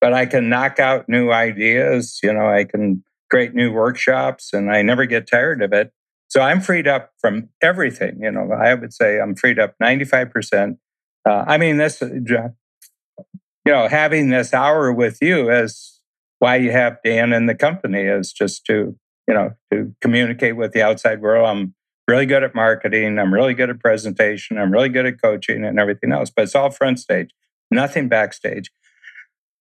[0.00, 2.18] but I can knock out new ideas.
[2.22, 5.90] You know, I can create new workshops and I never get tired of it.
[6.28, 8.18] So I'm freed up from everything.
[8.20, 10.76] You know, I would say I'm freed up 95%.
[11.28, 12.08] Uh, I mean, this, uh,
[13.66, 16.00] you know, having this hour with you is
[16.40, 18.96] why you have Dan in the company is just to,
[19.28, 21.46] you know, to communicate with the outside world.
[21.46, 21.74] I'm
[22.08, 23.18] really good at marketing.
[23.18, 24.58] I'm really good at presentation.
[24.58, 27.30] I'm really good at coaching and everything else, but it's all front stage,
[27.70, 28.70] nothing backstage.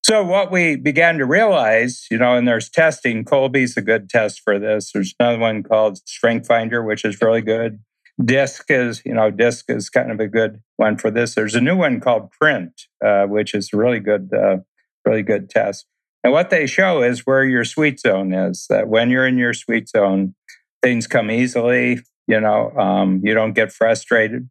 [0.04, 3.23] So what we began to realize, you know, and there's testing.
[3.23, 4.91] Kolbe's a good test for this.
[4.91, 7.80] There's another one called Strength Finder, which is really good.
[8.23, 11.36] DISC is, you know, DISC is kind of a good one for this.
[11.36, 14.58] There's a new one called Print, uh, which is really good, uh,
[15.06, 15.86] really good test.
[16.23, 18.65] And what they show is where your sweet zone is.
[18.69, 20.36] That when you're in your sweet zone,
[20.82, 22.01] things come easily.
[22.32, 24.50] You know, um, you don't get frustrated.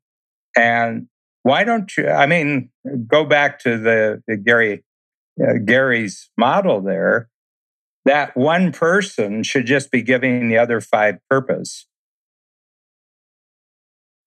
[0.55, 1.07] And
[1.45, 2.09] why don't you?
[2.09, 2.71] I mean,
[3.07, 4.85] go back to the, the Gary
[5.43, 7.31] uh, Gary's model there,
[8.05, 11.87] that one person should just be giving the other five purpose.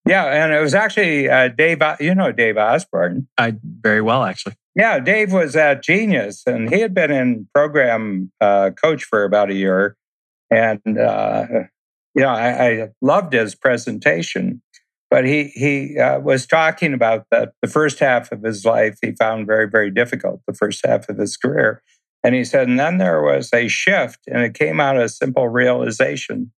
[0.08, 1.82] Yeah, and it was actually uh, Dave.
[2.00, 3.28] You know Dave Osborn.
[3.38, 4.56] I very well actually.
[4.76, 9.52] Yeah, Dave was at Genius, and he had been in program uh, coach for about
[9.52, 9.96] a year,
[10.50, 11.46] and uh,
[12.16, 14.62] you know I, I loved his presentation.
[15.10, 19.12] But he he uh, was talking about that the first half of his life he
[19.12, 20.42] found very very difficult.
[20.48, 21.84] The first half of his career,
[22.24, 25.10] and he said, and then there was a shift, and it came out of a
[25.10, 26.52] simple realization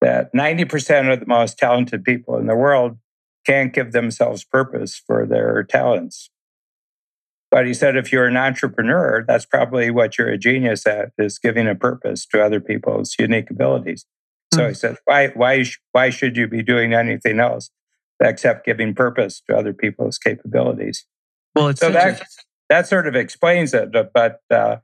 [0.00, 2.98] that ninety percent of the most talented people in the world
[3.44, 6.30] can't give themselves purpose for their talents.
[7.50, 11.38] But he said, if you're an entrepreneur, that's probably what you're a genius at is
[11.38, 14.04] giving a purpose to other people's unique abilities.
[14.54, 14.68] So mm.
[14.68, 17.70] he said, why, why, why should you be doing anything else?
[18.20, 21.06] except giving purpose to other people's capabilities.
[21.54, 22.22] Well, so that
[22.68, 23.90] that sort of explains it.
[23.92, 24.76] But uh,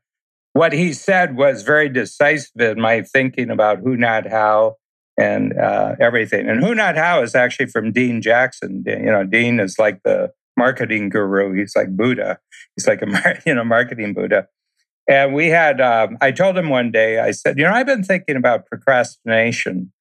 [0.52, 4.76] what he said was very decisive in my thinking about who, not how,
[5.18, 6.48] and uh, everything.
[6.48, 8.82] And who, not how is actually from Dean Jackson.
[8.86, 11.52] You know, Dean is like the marketing guru.
[11.52, 12.38] He's like Buddha.
[12.76, 14.48] He's like a you know marketing Buddha.
[15.08, 18.04] And we had, um, I told him one day, I said, you know, I've been
[18.04, 19.92] thinking about procrastination.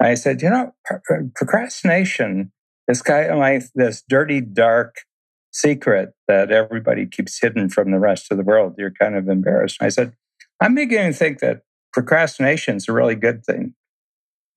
[0.00, 0.74] I said, you know,
[1.34, 2.52] procrastination
[2.88, 4.96] this kind of like this dirty, dark
[5.52, 8.74] secret that everybody keeps hidden from the rest of the world.
[8.78, 9.78] You're kind of embarrassed.
[9.80, 10.14] I said,
[10.60, 13.74] I'm beginning to think that procrastination is a really good thing.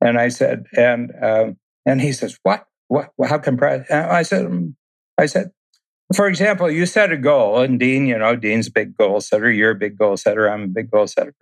[0.01, 2.65] And I said, and um, and he says, what?
[2.87, 3.11] What?
[3.27, 4.75] How can I said, um,
[5.17, 5.51] I said,
[6.13, 9.51] for example, you set a goal, and Dean, you know, Dean's a big goal setter.
[9.51, 10.47] You're a big goal setter.
[10.47, 11.33] I'm a big goal setter.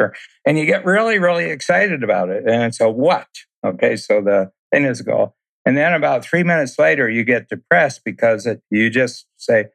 [0.45, 2.45] And you get really, really excited about it.
[2.47, 3.27] And it's a what?
[3.65, 3.97] Okay.
[3.97, 5.35] So the thing is a goal.
[5.65, 9.67] And then about three minutes later, you get depressed because it, you just say,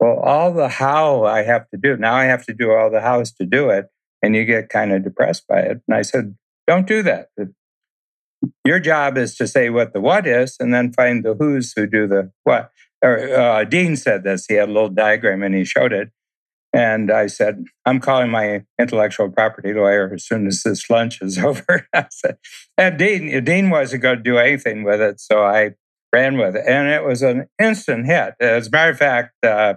[0.00, 3.00] well, all the how I have to do, now I have to do all the
[3.00, 3.86] hows to do it.
[4.22, 5.82] And you get kind of depressed by it.
[5.86, 6.36] And I said,
[6.66, 7.28] don't do that.
[8.64, 11.86] Your job is to say what the what is and then find the who's who
[11.86, 12.70] do the what.
[13.04, 14.46] Or, uh, Dean said this.
[14.48, 16.08] He had a little diagram and he showed it.
[16.72, 21.38] And I said, I'm calling my intellectual property lawyer as soon as this lunch is
[21.44, 21.86] over.
[21.94, 22.38] I said,
[22.76, 25.20] and Dean, Dean wasn't going to do anything with it.
[25.20, 25.74] So I
[26.12, 26.64] ran with it.
[26.66, 28.34] And it was an instant hit.
[28.40, 29.74] As a matter of fact, uh,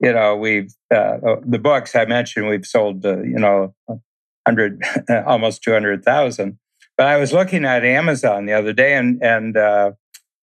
[0.00, 4.82] you know, we've, uh, the books I mentioned, we've sold, uh, you know, 100,
[5.26, 6.58] almost 200,000.
[6.96, 9.92] But I was looking at Amazon the other day and, and, uh,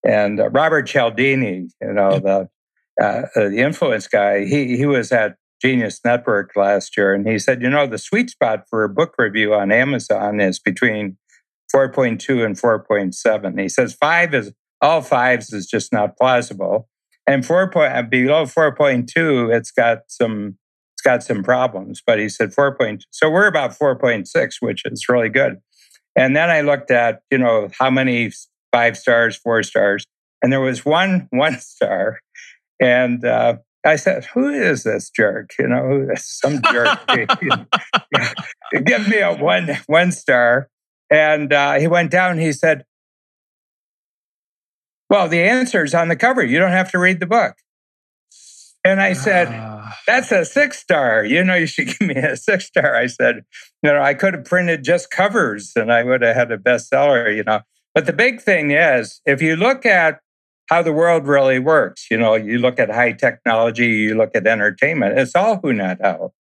[0.04, 2.48] and uh, Robert Cialdini, you know, the,
[3.02, 7.62] uh, the influence guy, he, he was at Genius Network last year, and he said,
[7.62, 11.16] you know, the sweet spot for a book review on Amazon is between
[11.74, 13.60] 4.2 and 4.7.
[13.60, 16.88] He says five is all fives is just not plausible,
[17.26, 20.58] and four point uh, below 4.2, it's got some
[20.94, 22.02] it's got some problems.
[22.04, 22.76] But he said 4.
[22.76, 25.58] Point, so we're about 4.6, which is really good.
[26.16, 28.32] And then I looked at you know how many
[28.72, 30.06] five stars, four stars,
[30.42, 32.20] and there was one one star,
[32.80, 35.50] and uh, I said, "Who is this jerk?
[35.58, 36.98] You know, some jerk.
[38.84, 40.68] Give me a one one star."
[41.10, 42.38] And uh, he went down.
[42.38, 42.84] He said,
[45.10, 46.42] "Well, the answer is on the cover.
[46.42, 47.56] You don't have to read the book."
[48.84, 49.96] And I said, ah.
[50.06, 51.24] "That's a six star.
[51.24, 53.44] You know, you should give me a six star." I said,
[53.82, 57.34] "You know, I could have printed just covers, and I would have had a bestseller.
[57.34, 57.60] You know."
[57.94, 60.20] But the big thing is, if you look at
[60.72, 62.06] how the world really works.
[62.10, 65.98] You know, you look at high technology, you look at entertainment, it's all who, not
[66.00, 66.32] how.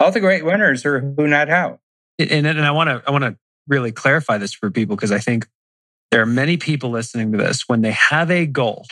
[0.00, 1.78] All the great winners are who, not how.
[2.18, 3.36] And, and I want to I want to
[3.68, 5.46] really clarify this for people because I think
[6.10, 8.86] there are many people listening to this when they have a goal.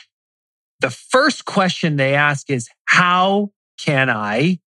[0.78, 4.60] The first question they ask is, How can I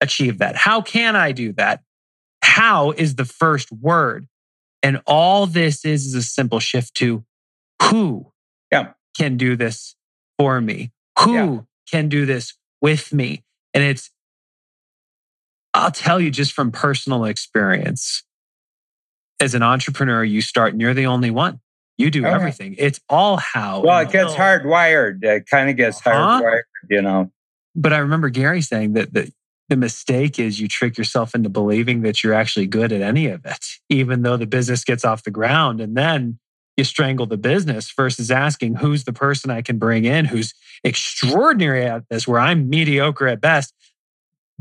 [0.00, 0.54] achieve that?
[0.54, 1.82] How can I do that?
[2.42, 4.28] How is the first word.
[4.82, 7.24] And all this is is a simple shift to
[7.82, 8.32] who.
[8.72, 9.96] Yeah can do this
[10.38, 10.92] for me?
[11.20, 11.58] Who yeah.
[11.90, 13.44] can do this with me?
[13.74, 14.10] And it's,
[15.74, 18.24] I'll tell you just from personal experience,
[19.38, 21.60] as an entrepreneur, you start and you're the only one.
[21.96, 22.76] You do everything.
[22.78, 23.80] It's all how.
[23.80, 25.22] Well, it gets hardwired.
[25.22, 26.40] It kind of gets uh-huh.
[26.42, 27.30] hardwired, you know.
[27.76, 29.30] But I remember Gary saying that the,
[29.68, 33.44] the mistake is you trick yourself into believing that you're actually good at any of
[33.44, 35.80] it, even though the business gets off the ground.
[35.80, 36.38] And then
[36.76, 41.84] you strangle the business versus asking who's the person I can bring in who's extraordinary
[41.84, 43.74] at this, where I'm mediocre at best.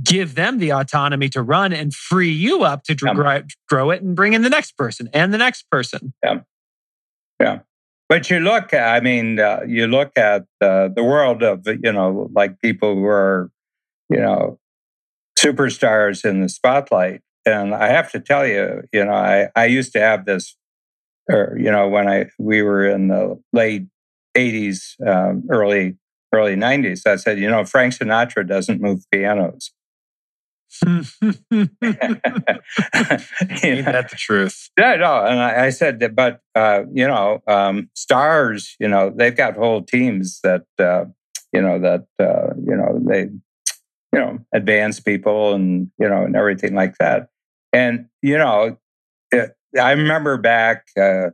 [0.04, 3.42] Give them the autonomy to run and free you up to yeah.
[3.68, 6.14] grow it and bring in the next person and the next person.
[6.24, 6.40] Yeah.
[7.40, 7.60] Yeah.
[8.08, 12.30] But you look, I mean, uh, you look at uh, the world of, you know,
[12.34, 13.52] like people who are,
[14.10, 14.58] you know,
[15.38, 17.22] superstars in the spotlight.
[17.50, 20.56] And I have to tell you, you know, I, I used to have this
[21.30, 23.86] or you know when I we were in the late
[24.36, 25.98] '80s, um, early
[26.34, 27.06] early '90s.
[27.06, 29.72] I said, you know, Frank Sinatra doesn't move pianos.
[30.86, 31.02] Ain't
[31.52, 32.60] that
[34.10, 34.70] the truth?
[34.78, 35.26] Yeah, no.
[35.26, 39.56] And I, I said, that, but uh, you know, um, stars, you know, they've got
[39.56, 41.06] whole teams that uh,
[41.54, 43.30] you know that uh, you know they
[44.14, 47.30] you know advance people and you know and everything like that.
[47.74, 48.78] And you know,
[49.32, 51.30] it, I remember back, uh,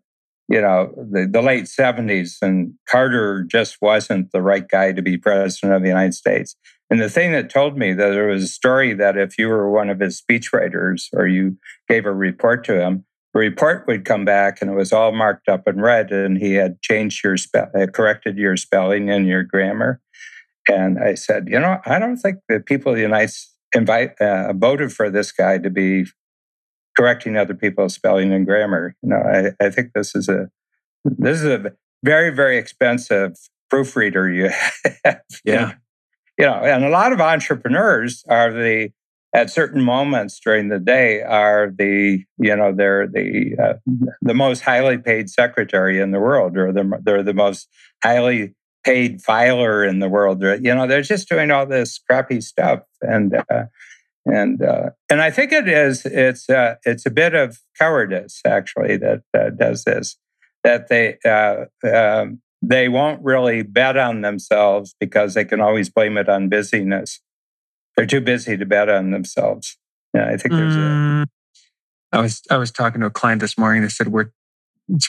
[0.48, 5.18] you know, the, the late 70s, and Carter just wasn't the right guy to be
[5.18, 6.56] president of the United States.
[6.90, 9.72] And the thing that told me that there was a story that if you were
[9.72, 11.58] one of his speechwriters or you
[11.90, 15.50] gave a report to him, the report would come back and it was all marked
[15.50, 19.44] up in red, and he had changed your spell, uh, corrected your spelling and your
[19.44, 20.00] grammar.
[20.68, 24.20] And I said, you know, I don't think the people of the United States invite
[24.22, 26.06] uh, voted for this guy to be
[26.96, 28.96] correcting other people's spelling and grammar.
[29.02, 30.50] You know, I, I think this is a
[31.04, 31.72] this is a
[32.04, 33.34] very very expensive
[33.70, 34.50] proofreader you
[35.04, 35.22] have.
[35.44, 35.74] Yeah.
[36.38, 38.92] You know, and a lot of entrepreneurs are the
[39.36, 43.74] at certain moments during the day are the you know they're the uh,
[44.22, 47.68] the most highly paid secretary in the world or they're, they're the most
[48.02, 52.80] highly paid filer in the world you know they're just doing all this crappy stuff
[53.02, 53.66] and uh,
[54.26, 58.98] and uh, and I think it is it's uh, it's a bit of cowardice actually
[58.98, 60.18] that uh, does this
[60.64, 66.18] that they uh, um, they won't really bet on themselves because they can always blame
[66.18, 67.22] it on busyness.
[67.96, 69.78] They're too busy to bet on themselves.
[70.14, 72.18] Yeah, I think there's mm, a.
[72.18, 73.84] I was I was talking to a client this morning.
[73.84, 74.32] They said we're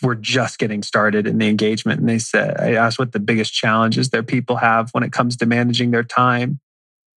[0.02, 3.54] we're just getting started in the engagement, and they said I asked what the biggest
[3.54, 6.60] challenges their people have when it comes to managing their time,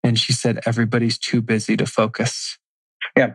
[0.04, 2.58] and she said everybody's too busy to focus.
[3.18, 3.34] Yeah,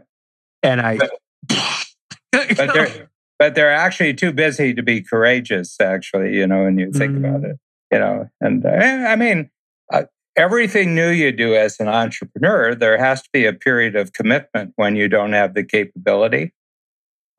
[0.63, 0.99] and I.
[0.99, 1.11] But,
[2.57, 5.77] but they're but they're actually too busy to be courageous.
[5.81, 7.19] Actually, you know, when you think mm.
[7.19, 7.57] about it,
[7.93, 9.51] you know, and uh, I mean,
[9.93, 10.05] uh,
[10.37, 14.73] everything new you do as an entrepreneur, there has to be a period of commitment
[14.77, 16.53] when you don't have the capability.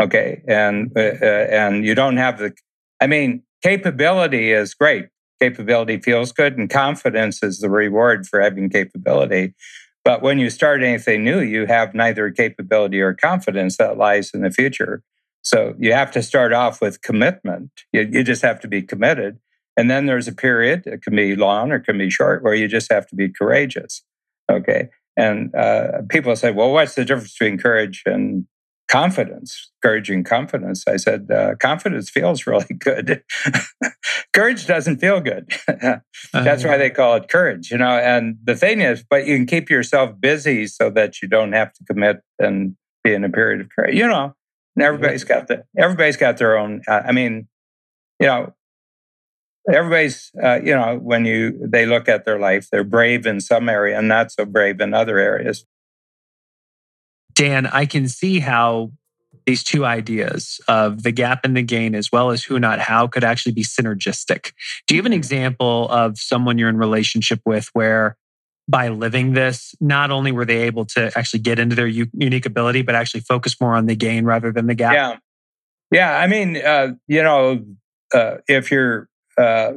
[0.01, 2.53] Okay, and uh, uh, and you don't have the.
[3.01, 5.07] I mean, capability is great.
[5.45, 9.53] Capability feels good, and confidence is the reward for having capability.
[10.03, 14.41] But when you start anything new, you have neither capability or confidence that lies in
[14.41, 15.03] the future.
[15.41, 17.69] So you have to start off with commitment.
[17.93, 19.37] You, you just have to be committed.
[19.77, 22.55] And then there's a period, it can be long or it can be short, where
[22.55, 24.03] you just have to be courageous.
[24.51, 24.89] Okay.
[25.15, 28.47] And uh, people say, well, what's the difference between courage and
[28.87, 29.71] confidence?
[29.81, 30.83] Courage and confidence.
[30.87, 33.23] I said, uh, confidence feels really good.
[34.33, 35.51] courage doesn't feel good.
[36.33, 37.97] That's why they call it courage, you know.
[37.97, 41.73] And the thing is, but you can keep yourself busy so that you don't have
[41.73, 43.95] to commit and be in a period of courage.
[43.95, 44.33] You know,
[44.75, 46.81] and everybody's got the everybody's got their own.
[46.87, 47.47] Uh, I mean,
[48.19, 48.53] you know,
[49.71, 53.67] everybody's uh, you know when you they look at their life they're brave in some
[53.67, 55.65] area and not so brave in other areas
[57.35, 58.91] dan i can see how
[59.45, 63.07] these two ideas of the gap and the gain as well as who not how
[63.07, 64.53] could actually be synergistic.
[64.87, 65.17] Do you have an mm-hmm.
[65.17, 68.17] example of someone you're in relationship with where
[68.67, 72.47] by living this not only were they able to actually get into their u- unique
[72.47, 74.93] ability but actually focus more on the gain rather than the gap?
[74.93, 75.17] Yeah.
[75.91, 77.63] Yeah i mean uh, you know
[78.13, 79.07] uh, if you're
[79.37, 79.73] uh,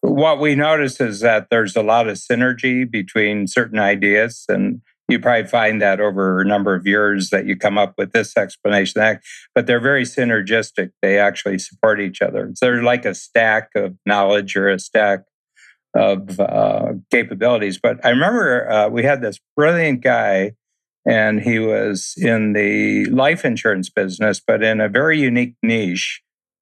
[0.00, 5.18] what we notice is that there's a lot of synergy between certain ideas and you
[5.18, 9.00] probably find that over a number of years that you come up with this explanation
[9.00, 9.22] that
[9.54, 10.90] but they're very synergistic.
[11.02, 12.50] They actually support each other.
[12.54, 15.20] So they're like a stack of knowledge or a stack
[15.94, 17.78] of uh, capabilities.
[17.82, 20.52] But i remember uh, we had this brilliant guy
[21.06, 26.20] and he was in the life insurance business but in a very unique niche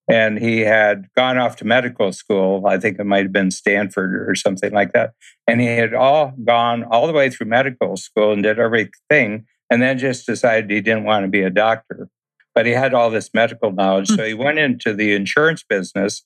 [0.09, 2.67] and he had gone off to medical school.
[2.67, 5.13] I think it might have been Stanford or something like that.
[5.47, 9.83] And he had all gone all the way through medical school and did everything, and
[9.83, 12.09] then just decided he didn't want to be a doctor.
[12.55, 14.43] But he had all this medical knowledge, so he hmm.
[14.43, 16.25] went into the insurance business.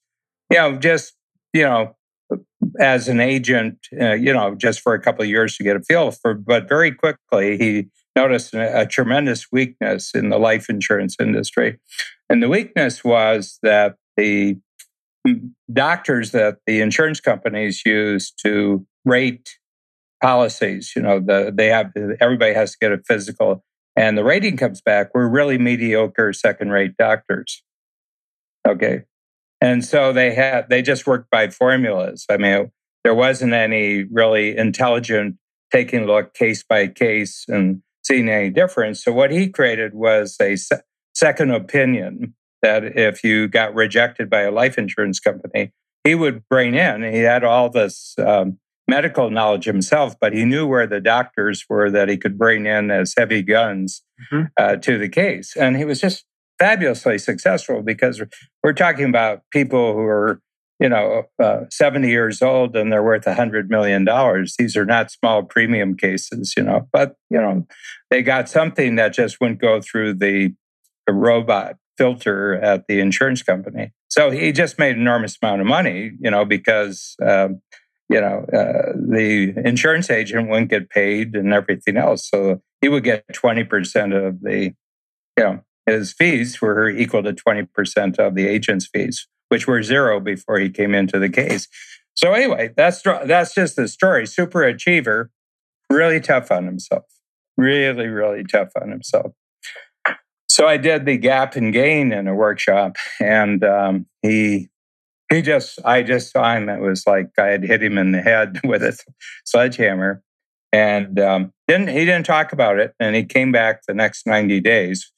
[0.51, 1.15] You know, just
[1.53, 1.97] you know,
[2.79, 5.81] as an agent, uh, you know, just for a couple of years to get a
[5.81, 6.35] feel for.
[6.35, 11.79] But very quickly, he noticed a, tremendous weakness in the life insurance industry.
[12.29, 14.59] And the weakness was that the
[15.27, 19.59] mm, doctors that the insurance companies use to rate
[20.23, 23.65] policies, you know, the, they have everybody has to get a physical,
[23.97, 25.11] and the rating comes back.
[25.15, 27.63] We're really mediocre second rate doctors.
[28.69, 29.05] Okay.
[29.61, 32.27] And so they had they just worked by formulas.
[32.31, 32.71] I mean,
[33.05, 35.37] there wasn't any really intelligent
[35.73, 39.03] taking a look case by case and seen any difference.
[39.03, 40.83] So what he created was a se-
[41.15, 45.73] second opinion that if you got rejected by a life insurance company,
[46.05, 47.03] he would bring in.
[47.03, 48.59] He had all this um,
[48.89, 52.91] medical knowledge himself, but he knew where the doctors were that he could bring in
[52.91, 54.03] as heavy guns
[54.33, 54.47] mm-hmm.
[54.57, 55.57] uh, to the case.
[55.57, 56.25] And he was just
[56.59, 58.23] fabulously successful because
[58.63, 60.41] we're talking about people who are
[60.81, 64.09] you know, uh, 70 years old and they're worth $100 million.
[64.59, 67.67] These are not small premium cases, you know, but, you know,
[68.11, 70.55] they got something that just wouldn't go through the,
[71.07, 73.93] the robot filter at the insurance company.
[74.09, 77.61] So he just made an enormous amount of money, you know, because, um,
[78.09, 82.29] you know, uh, the insurance agent wouldn't get paid and everything else.
[82.29, 84.73] So he would get 20% of the,
[85.37, 90.21] you know, his fees were equal to 20% of the agent's fees which were zero
[90.21, 91.69] before he came into the case.
[92.15, 94.27] So anyway, that's that's just the story.
[94.27, 95.31] Super achiever,
[95.91, 97.05] really tough on himself.
[97.57, 99.33] Really, really tough on himself.
[100.49, 104.69] So I did the gap and gain in a workshop, and um, he
[105.33, 106.69] he just I just saw him.
[106.69, 108.99] It was like I had hit him in the head with a
[109.45, 110.23] sledgehammer,
[110.73, 112.95] and um, didn't he didn't talk about it.
[113.01, 115.11] And he came back the next ninety days.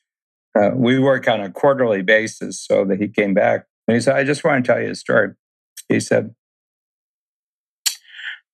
[0.59, 4.17] Uh, we work on a quarterly basis, so that he came back and he said,
[4.17, 5.31] I just want to tell you a story.
[5.89, 6.35] He said,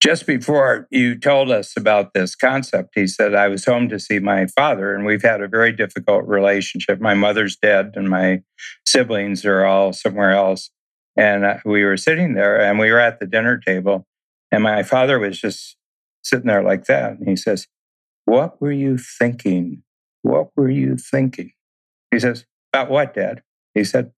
[0.00, 4.20] just before you told us about this concept, he said, I was home to see
[4.20, 7.00] my father, and we've had a very difficult relationship.
[7.00, 8.42] My mother's dead, and my
[8.86, 10.70] siblings are all somewhere else.
[11.16, 14.06] And uh, we were sitting there and we were at the dinner table.
[14.52, 15.76] And my father was just
[16.22, 17.18] sitting there like that.
[17.18, 17.66] And he says,
[18.24, 19.82] What were you thinking?
[20.22, 21.52] What were you thinking?
[22.12, 23.42] He says, About what, Dad?
[23.74, 24.12] He said,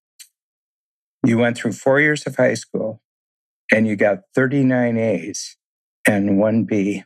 [1.24, 3.02] You went through four years of high school
[3.72, 5.56] and you got 39 A's
[6.06, 7.04] and one B.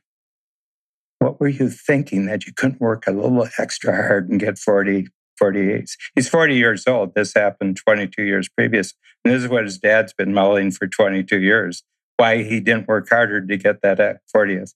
[1.18, 5.08] What were you thinking that you couldn't work a little extra hard and get 40,
[5.38, 5.90] 48?
[6.14, 7.14] He's 40 years old.
[7.14, 8.94] This happened 22 years previous.
[9.24, 11.82] And this is what his dad's been mulling for 22 years
[12.16, 14.72] why he didn't work harder to get that uh, 40th.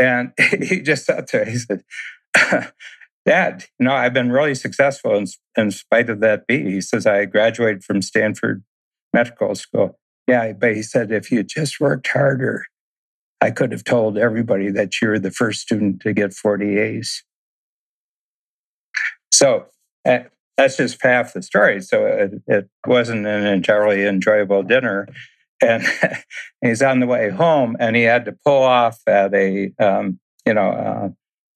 [0.00, 0.32] And
[0.62, 1.44] he just sat there.
[1.44, 1.82] He said,
[3.28, 6.62] Dad, you know, I've been really successful in, in spite of that B.
[6.62, 8.64] He says, I graduated from Stanford
[9.12, 9.98] Medical School.
[10.26, 12.64] Yeah, but he said, if you just worked harder,
[13.42, 17.22] I could have told everybody that you're the first student to get 40 A's.
[19.30, 19.66] So
[20.06, 20.20] uh,
[20.56, 21.82] that's just half the story.
[21.82, 25.06] So it, it wasn't an entirely enjoyable dinner.
[25.60, 25.84] And
[26.62, 30.54] he's on the way home and he had to pull off at a, um, you
[30.54, 31.08] know, uh,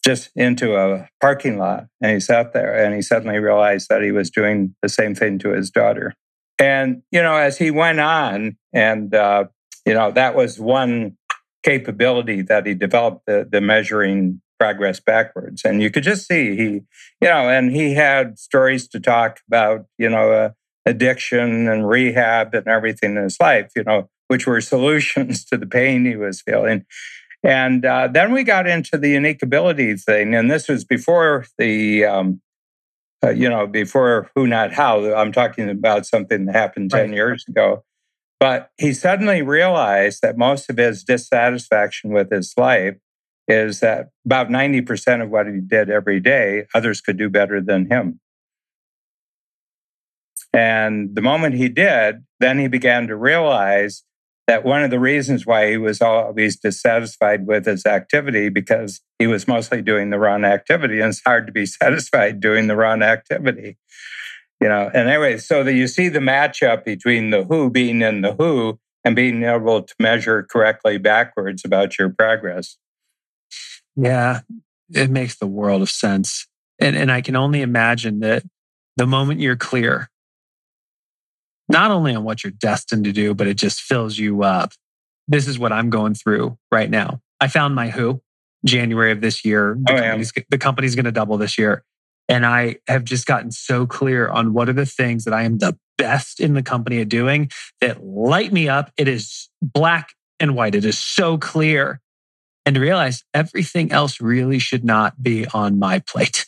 [0.05, 1.87] just into a parking lot.
[2.01, 5.39] And he sat there and he suddenly realized that he was doing the same thing
[5.41, 6.15] to his daughter.
[6.59, 9.45] And, you know, as he went on, and, uh,
[9.87, 11.17] you know, that was one
[11.63, 15.65] capability that he developed the, the measuring progress backwards.
[15.65, 16.65] And you could just see he,
[17.21, 20.51] you know, and he had stories to talk about, you know, uh,
[20.87, 25.67] addiction and rehab and everything in his life, you know, which were solutions to the
[25.67, 26.85] pain he was feeling.
[27.43, 30.35] And uh, then we got into the unique ability thing.
[30.35, 32.41] And this was before the, um,
[33.25, 35.13] uh, you know, before who, not how.
[35.15, 37.15] I'm talking about something that happened 10 right.
[37.15, 37.85] years ago.
[38.39, 42.97] But he suddenly realized that most of his dissatisfaction with his life
[43.49, 47.91] is that about 90% of what he did every day, others could do better than
[47.91, 48.21] him.
[50.53, 54.05] And the moment he did, then he began to realize
[54.47, 59.27] that one of the reasons why he was always dissatisfied with his activity because he
[59.27, 63.03] was mostly doing the wrong activity and it's hard to be satisfied doing the wrong
[63.03, 63.77] activity
[64.61, 64.91] you know.
[64.95, 68.79] And anyway so that you see the matchup between the who being in the who
[69.05, 72.77] and being able to measure correctly backwards about your progress.
[73.97, 74.41] Yeah
[74.95, 76.47] it makes the world of sense.
[76.79, 78.45] And and i can only imagine that
[78.97, 80.11] the moment you're clear
[81.69, 84.73] not only on what you're destined to do, but it just fills you up.
[85.29, 87.21] This is what I'm going through right now.
[87.41, 88.21] I found my who
[88.65, 89.77] January of this year.
[89.81, 91.85] The, oh, company's, the company's going to double this year.
[92.29, 95.59] And I have just gotten so clear on what are the things that I am
[95.59, 97.51] the best in the company at doing
[97.81, 98.91] that light me up.
[98.97, 100.11] It is black
[100.41, 100.75] and white.
[100.75, 102.01] It is so clear.
[102.65, 106.47] And to realize everything else really should not be on my plate.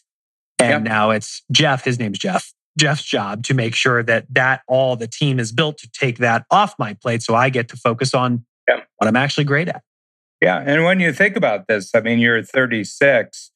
[0.58, 0.82] And yep.
[0.82, 1.84] now it's Jeff.
[1.84, 2.52] His name's Jeff.
[2.78, 6.44] Jeff's job to make sure that that all the team is built to take that
[6.50, 8.80] off my plate so I get to focus on yeah.
[8.96, 9.82] what I'm actually great at.
[10.40, 10.62] Yeah.
[10.64, 13.50] And when you think about this, I mean, you're 36,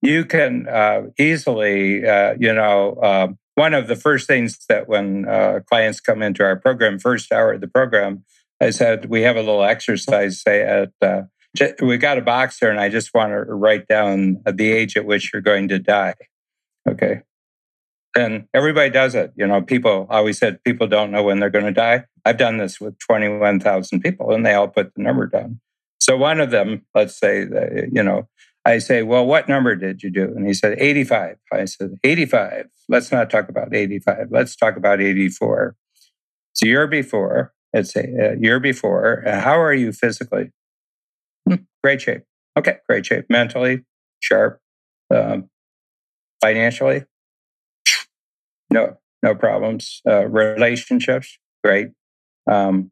[0.00, 5.28] you can uh, easily, uh, you know, uh, one of the first things that when
[5.28, 8.24] uh, clients come into our program, first hour of the program,
[8.60, 11.22] I said, we have a little exercise, say, at, uh,
[11.82, 15.04] we got a box here, and I just want to write down the age at
[15.04, 16.14] which you're going to die.
[16.88, 17.22] Okay.
[18.16, 19.32] And everybody does it.
[19.36, 22.04] You know, people always said people don't know when they're going to die.
[22.24, 25.60] I've done this with 21,000 people and they all put the number down.
[25.98, 28.28] So one of them, let's say, that, you know,
[28.64, 30.24] I say, well, what number did you do?
[30.36, 31.36] And he said, 85.
[31.52, 32.66] I said, 85.
[32.88, 34.28] Let's not talk about 85.
[34.30, 35.76] Let's talk about 84.
[36.52, 37.54] It's a year before.
[37.72, 39.22] It's a year before.
[39.26, 40.50] How are you physically?
[41.48, 42.22] Hmm, great shape.
[42.58, 43.26] Okay, great shape.
[43.30, 43.84] Mentally,
[44.20, 44.60] sharp.
[45.12, 45.48] Um,
[46.40, 47.04] financially,
[48.72, 50.00] no no problems.
[50.08, 51.88] Uh, relationships, great.
[52.50, 52.90] Um,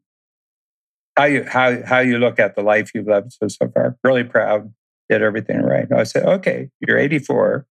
[1.17, 3.97] how you how how you look at the life you've lived so so far?
[4.03, 4.73] Really proud.
[5.09, 5.91] Did everything right.
[5.91, 7.65] I said, okay, you're 84,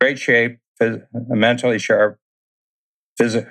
[0.00, 2.18] great shape, phys- mentally sharp,
[3.20, 3.50] phys-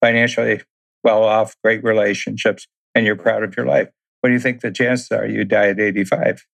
[0.00, 0.62] financially
[1.04, 3.90] well off, great relationships, and you're proud of your life.
[4.20, 6.44] What do you think the chances are you die at 85?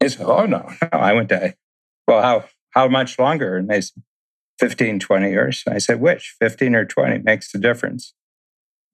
[0.00, 1.54] He said, oh no, no, I won't die.
[2.06, 3.56] Well, how how much longer?
[3.56, 4.02] And they said,
[4.62, 5.64] 15, 20 years.
[5.66, 6.36] I said, which?
[6.38, 8.14] 15 or 20 makes the difference.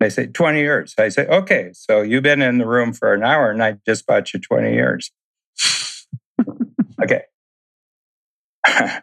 [0.01, 0.95] They say 20 years.
[0.97, 4.07] I say, okay, so you've been in the room for an hour and I just
[4.07, 5.11] bought you 20 years.
[7.03, 7.25] okay.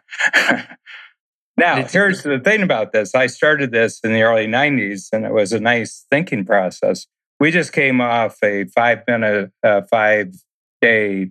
[1.56, 3.14] now, here's the thing about this.
[3.14, 7.06] I started this in the early 90s and it was a nice thinking process.
[7.38, 10.34] We just came off a five minute, uh, five
[10.82, 11.30] day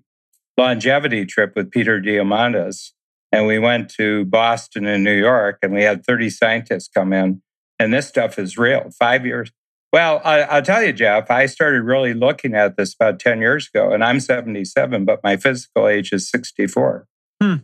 [0.57, 2.91] longevity trip with Peter Diamandis
[3.32, 7.41] and we went to Boston and New York, and we had 30 scientists come in.
[7.78, 8.89] And this stuff is real.
[8.97, 9.51] Five years.
[9.91, 13.69] Well, I, will tell you, Jeff, I started really looking at this about 10 years
[13.73, 17.07] ago, and I'm 77, but my physical age is 64.
[17.41, 17.55] Hmm.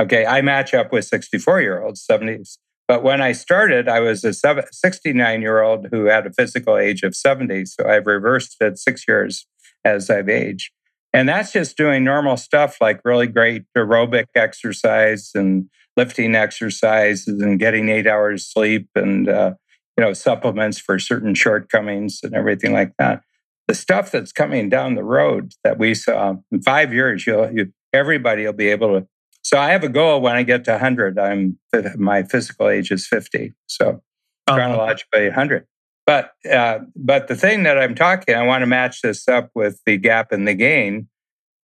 [0.00, 2.58] Okay, I match up with 64 year olds, 70s.
[2.88, 7.04] But when I started, I was a 69 year old who had a physical age
[7.04, 7.66] of 70.
[7.66, 9.46] So I've reversed it six years
[9.84, 10.72] as I've aged.
[11.12, 17.58] And that's just doing normal stuff like really great aerobic exercise and lifting exercises and
[17.58, 19.54] getting eight hours sleep and uh,
[19.96, 23.22] you know supplements for certain shortcomings and everything like that.
[23.66, 27.72] The stuff that's coming down the road that we saw in five years, you'll you,
[27.92, 29.06] everybody will be able to.
[29.42, 31.18] So I have a goal when I get to 100.
[31.18, 31.58] I'm
[31.96, 34.02] my physical age is 50, so
[34.46, 35.66] oh, chronologically 100.
[36.10, 39.80] But uh, but the thing that I'm talking, I want to match this up with
[39.86, 41.06] the gap in the gain.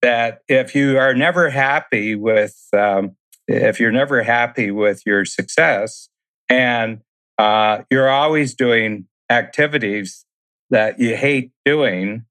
[0.02, 3.16] That if you are never happy with um,
[3.48, 6.08] if you're never happy with your success
[6.48, 7.00] and
[7.38, 10.24] uh, you're always doing activities
[10.70, 12.24] that you hate doing,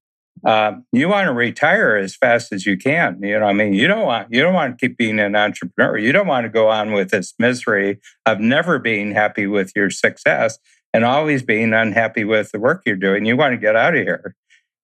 [0.46, 3.20] uh, you want to retire as fast as you can.
[3.22, 5.36] You know, what I mean, you don't want you don't want to keep being an
[5.36, 5.98] entrepreneur.
[5.98, 9.90] You don't want to go on with this misery of never being happy with your
[9.90, 10.58] success
[10.92, 13.24] and always being unhappy with the work you're doing.
[13.24, 14.34] You want to get out of here.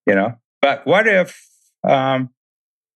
[0.06, 1.46] You know, but what if
[1.84, 2.30] um,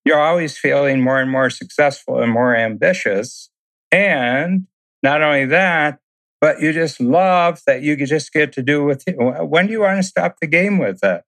[0.07, 3.51] you're always feeling more and more successful and more ambitious.
[3.91, 4.69] And
[5.03, 5.99] not only that,
[6.41, 9.17] but you just love that you just get to do with it.
[9.19, 11.25] When do you want to stop the game with that?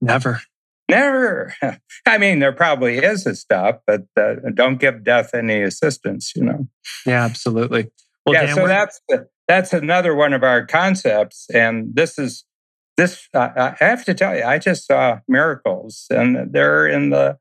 [0.00, 0.40] Never.
[0.88, 1.54] Never.
[2.06, 6.44] I mean, there probably is a stop, but uh, don't give death any assistance, you
[6.44, 6.68] know?
[7.04, 7.90] Yeah, absolutely.
[8.24, 9.00] Well, yeah, Dan, so that's,
[9.50, 11.48] that's another one of our concepts.
[11.52, 12.44] And this is,
[12.96, 17.36] this, uh, I have to tell you, I just saw miracles and they're in the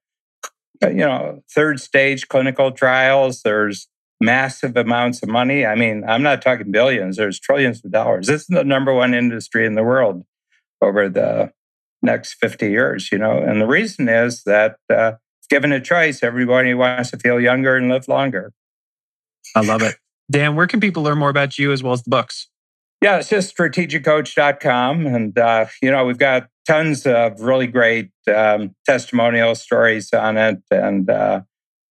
[0.82, 3.44] you know, third stage clinical trials.
[3.44, 3.88] There's
[4.20, 5.68] massive amounts of money.
[5.68, 8.26] I mean, I'm not talking billions, there's trillions of dollars.
[8.26, 10.26] This is the number one industry in the world
[10.82, 11.52] over the
[12.02, 13.38] next 50 years, you know.
[13.38, 15.14] And the reason is that uh,
[15.48, 18.52] given a choice, everybody wants to feel younger and live longer.
[19.56, 19.96] I love it.
[20.32, 22.48] Dan, where can people learn more about you as well as the books?
[23.02, 25.06] Yeah, it's just strategiccoach.com.
[25.06, 30.60] And, uh, you know, we've got tons of really great um, testimonial stories on it.
[30.70, 31.42] And, uh,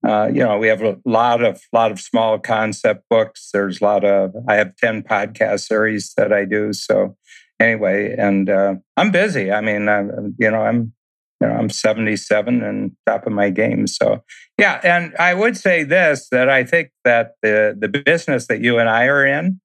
[0.07, 3.51] uh, you know, we have a lot of lot of small concept books.
[3.53, 6.72] There's a lot of I have ten podcast series that I do.
[6.72, 7.16] So
[7.59, 9.51] anyway, and uh, I'm busy.
[9.51, 10.93] I mean, I'm, you know, I'm
[11.41, 13.86] you know I'm 77 and top of my game.
[13.86, 14.22] So
[14.59, 18.78] yeah, and I would say this that I think that the the business that you
[18.78, 19.61] and I are in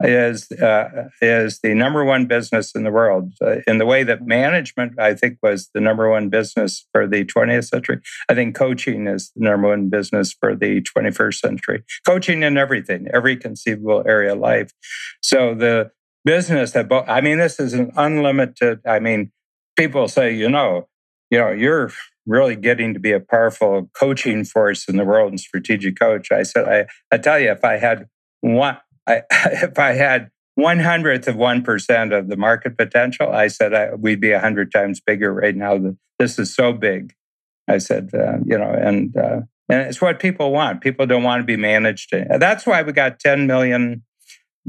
[0.00, 4.26] is uh, is the number one business in the world uh, in the way that
[4.26, 8.00] management I think was the number one business for the 20th century.
[8.28, 11.84] I think coaching is the number one business for the 21st century.
[12.06, 14.72] Coaching in everything, every conceivable area of life.
[15.20, 15.90] So the
[16.24, 18.80] business that both, I mean, this is an unlimited.
[18.86, 19.32] I mean,
[19.76, 20.86] people say, you know,
[21.30, 21.90] you know, you're
[22.26, 26.30] really getting to be a powerful coaching force in the world and strategic coach.
[26.30, 28.06] I said, I, I tell you, if I had
[28.40, 33.48] one I, if I had one hundredth of one percent of the market potential, I
[33.48, 35.78] said I, we'd be a hundred times bigger right now.
[36.18, 37.14] This is so big.
[37.68, 40.80] I said, uh, you know, and uh, and it's what people want.
[40.80, 42.12] People don't want to be managed.
[42.12, 44.02] That's why we got 10 million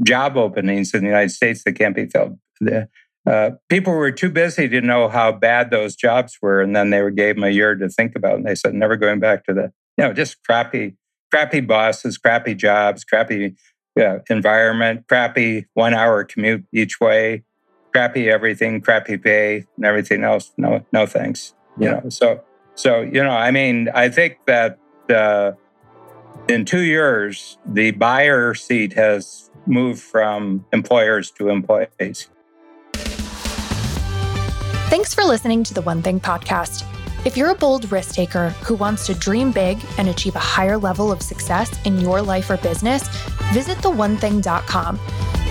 [0.02, 2.38] job openings in the United States that can't be filled.
[3.26, 7.02] Uh, people were too busy to know how bad those jobs were, and then they
[7.02, 9.44] were, gave them a year to think about, it, and they said, never going back
[9.44, 10.96] to the, you know, just crappy,
[11.30, 13.54] crappy bosses, crappy jobs, crappy
[13.96, 17.44] yeah, environment, crappy one hour commute each way,
[17.92, 20.52] crappy everything, crappy pay, and everything else.
[20.56, 21.54] No, no thanks.
[21.78, 22.00] You yeah.
[22.00, 22.42] know, so
[22.74, 25.52] so you know, I mean, I think that uh,
[26.48, 32.30] in two years, the buyer seat has moved from employers to employees.
[34.90, 36.84] Thanks for listening to the One Thing podcast.
[37.24, 40.76] If you're a bold risk taker who wants to dream big and achieve a higher
[40.76, 43.06] level of success in your life or business,
[43.52, 44.98] visit theonething.com.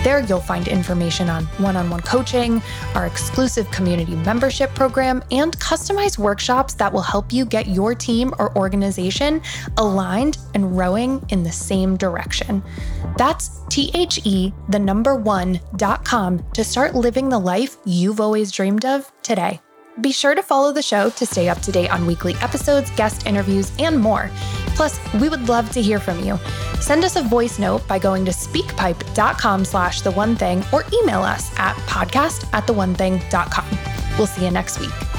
[0.02, 2.62] There, you'll find information on one on one coaching,
[2.94, 8.32] our exclusive community membership program, and customized workshops that will help you get your team
[8.38, 9.42] or organization
[9.76, 12.62] aligned and rowing in the same direction.
[13.18, 18.86] That's T H E, the number one.com to start living the life you've always dreamed
[18.86, 19.60] of today.
[20.00, 23.26] Be sure to follow the show to stay up to date on weekly episodes, guest
[23.26, 24.30] interviews, and more.
[24.80, 26.38] Plus, we would love to hear from you.
[26.80, 31.20] Send us a voice note by going to speakpipe.com slash the one thing or email
[31.20, 33.78] us at podcast at the one thing.com.
[34.16, 35.09] We'll see you next week.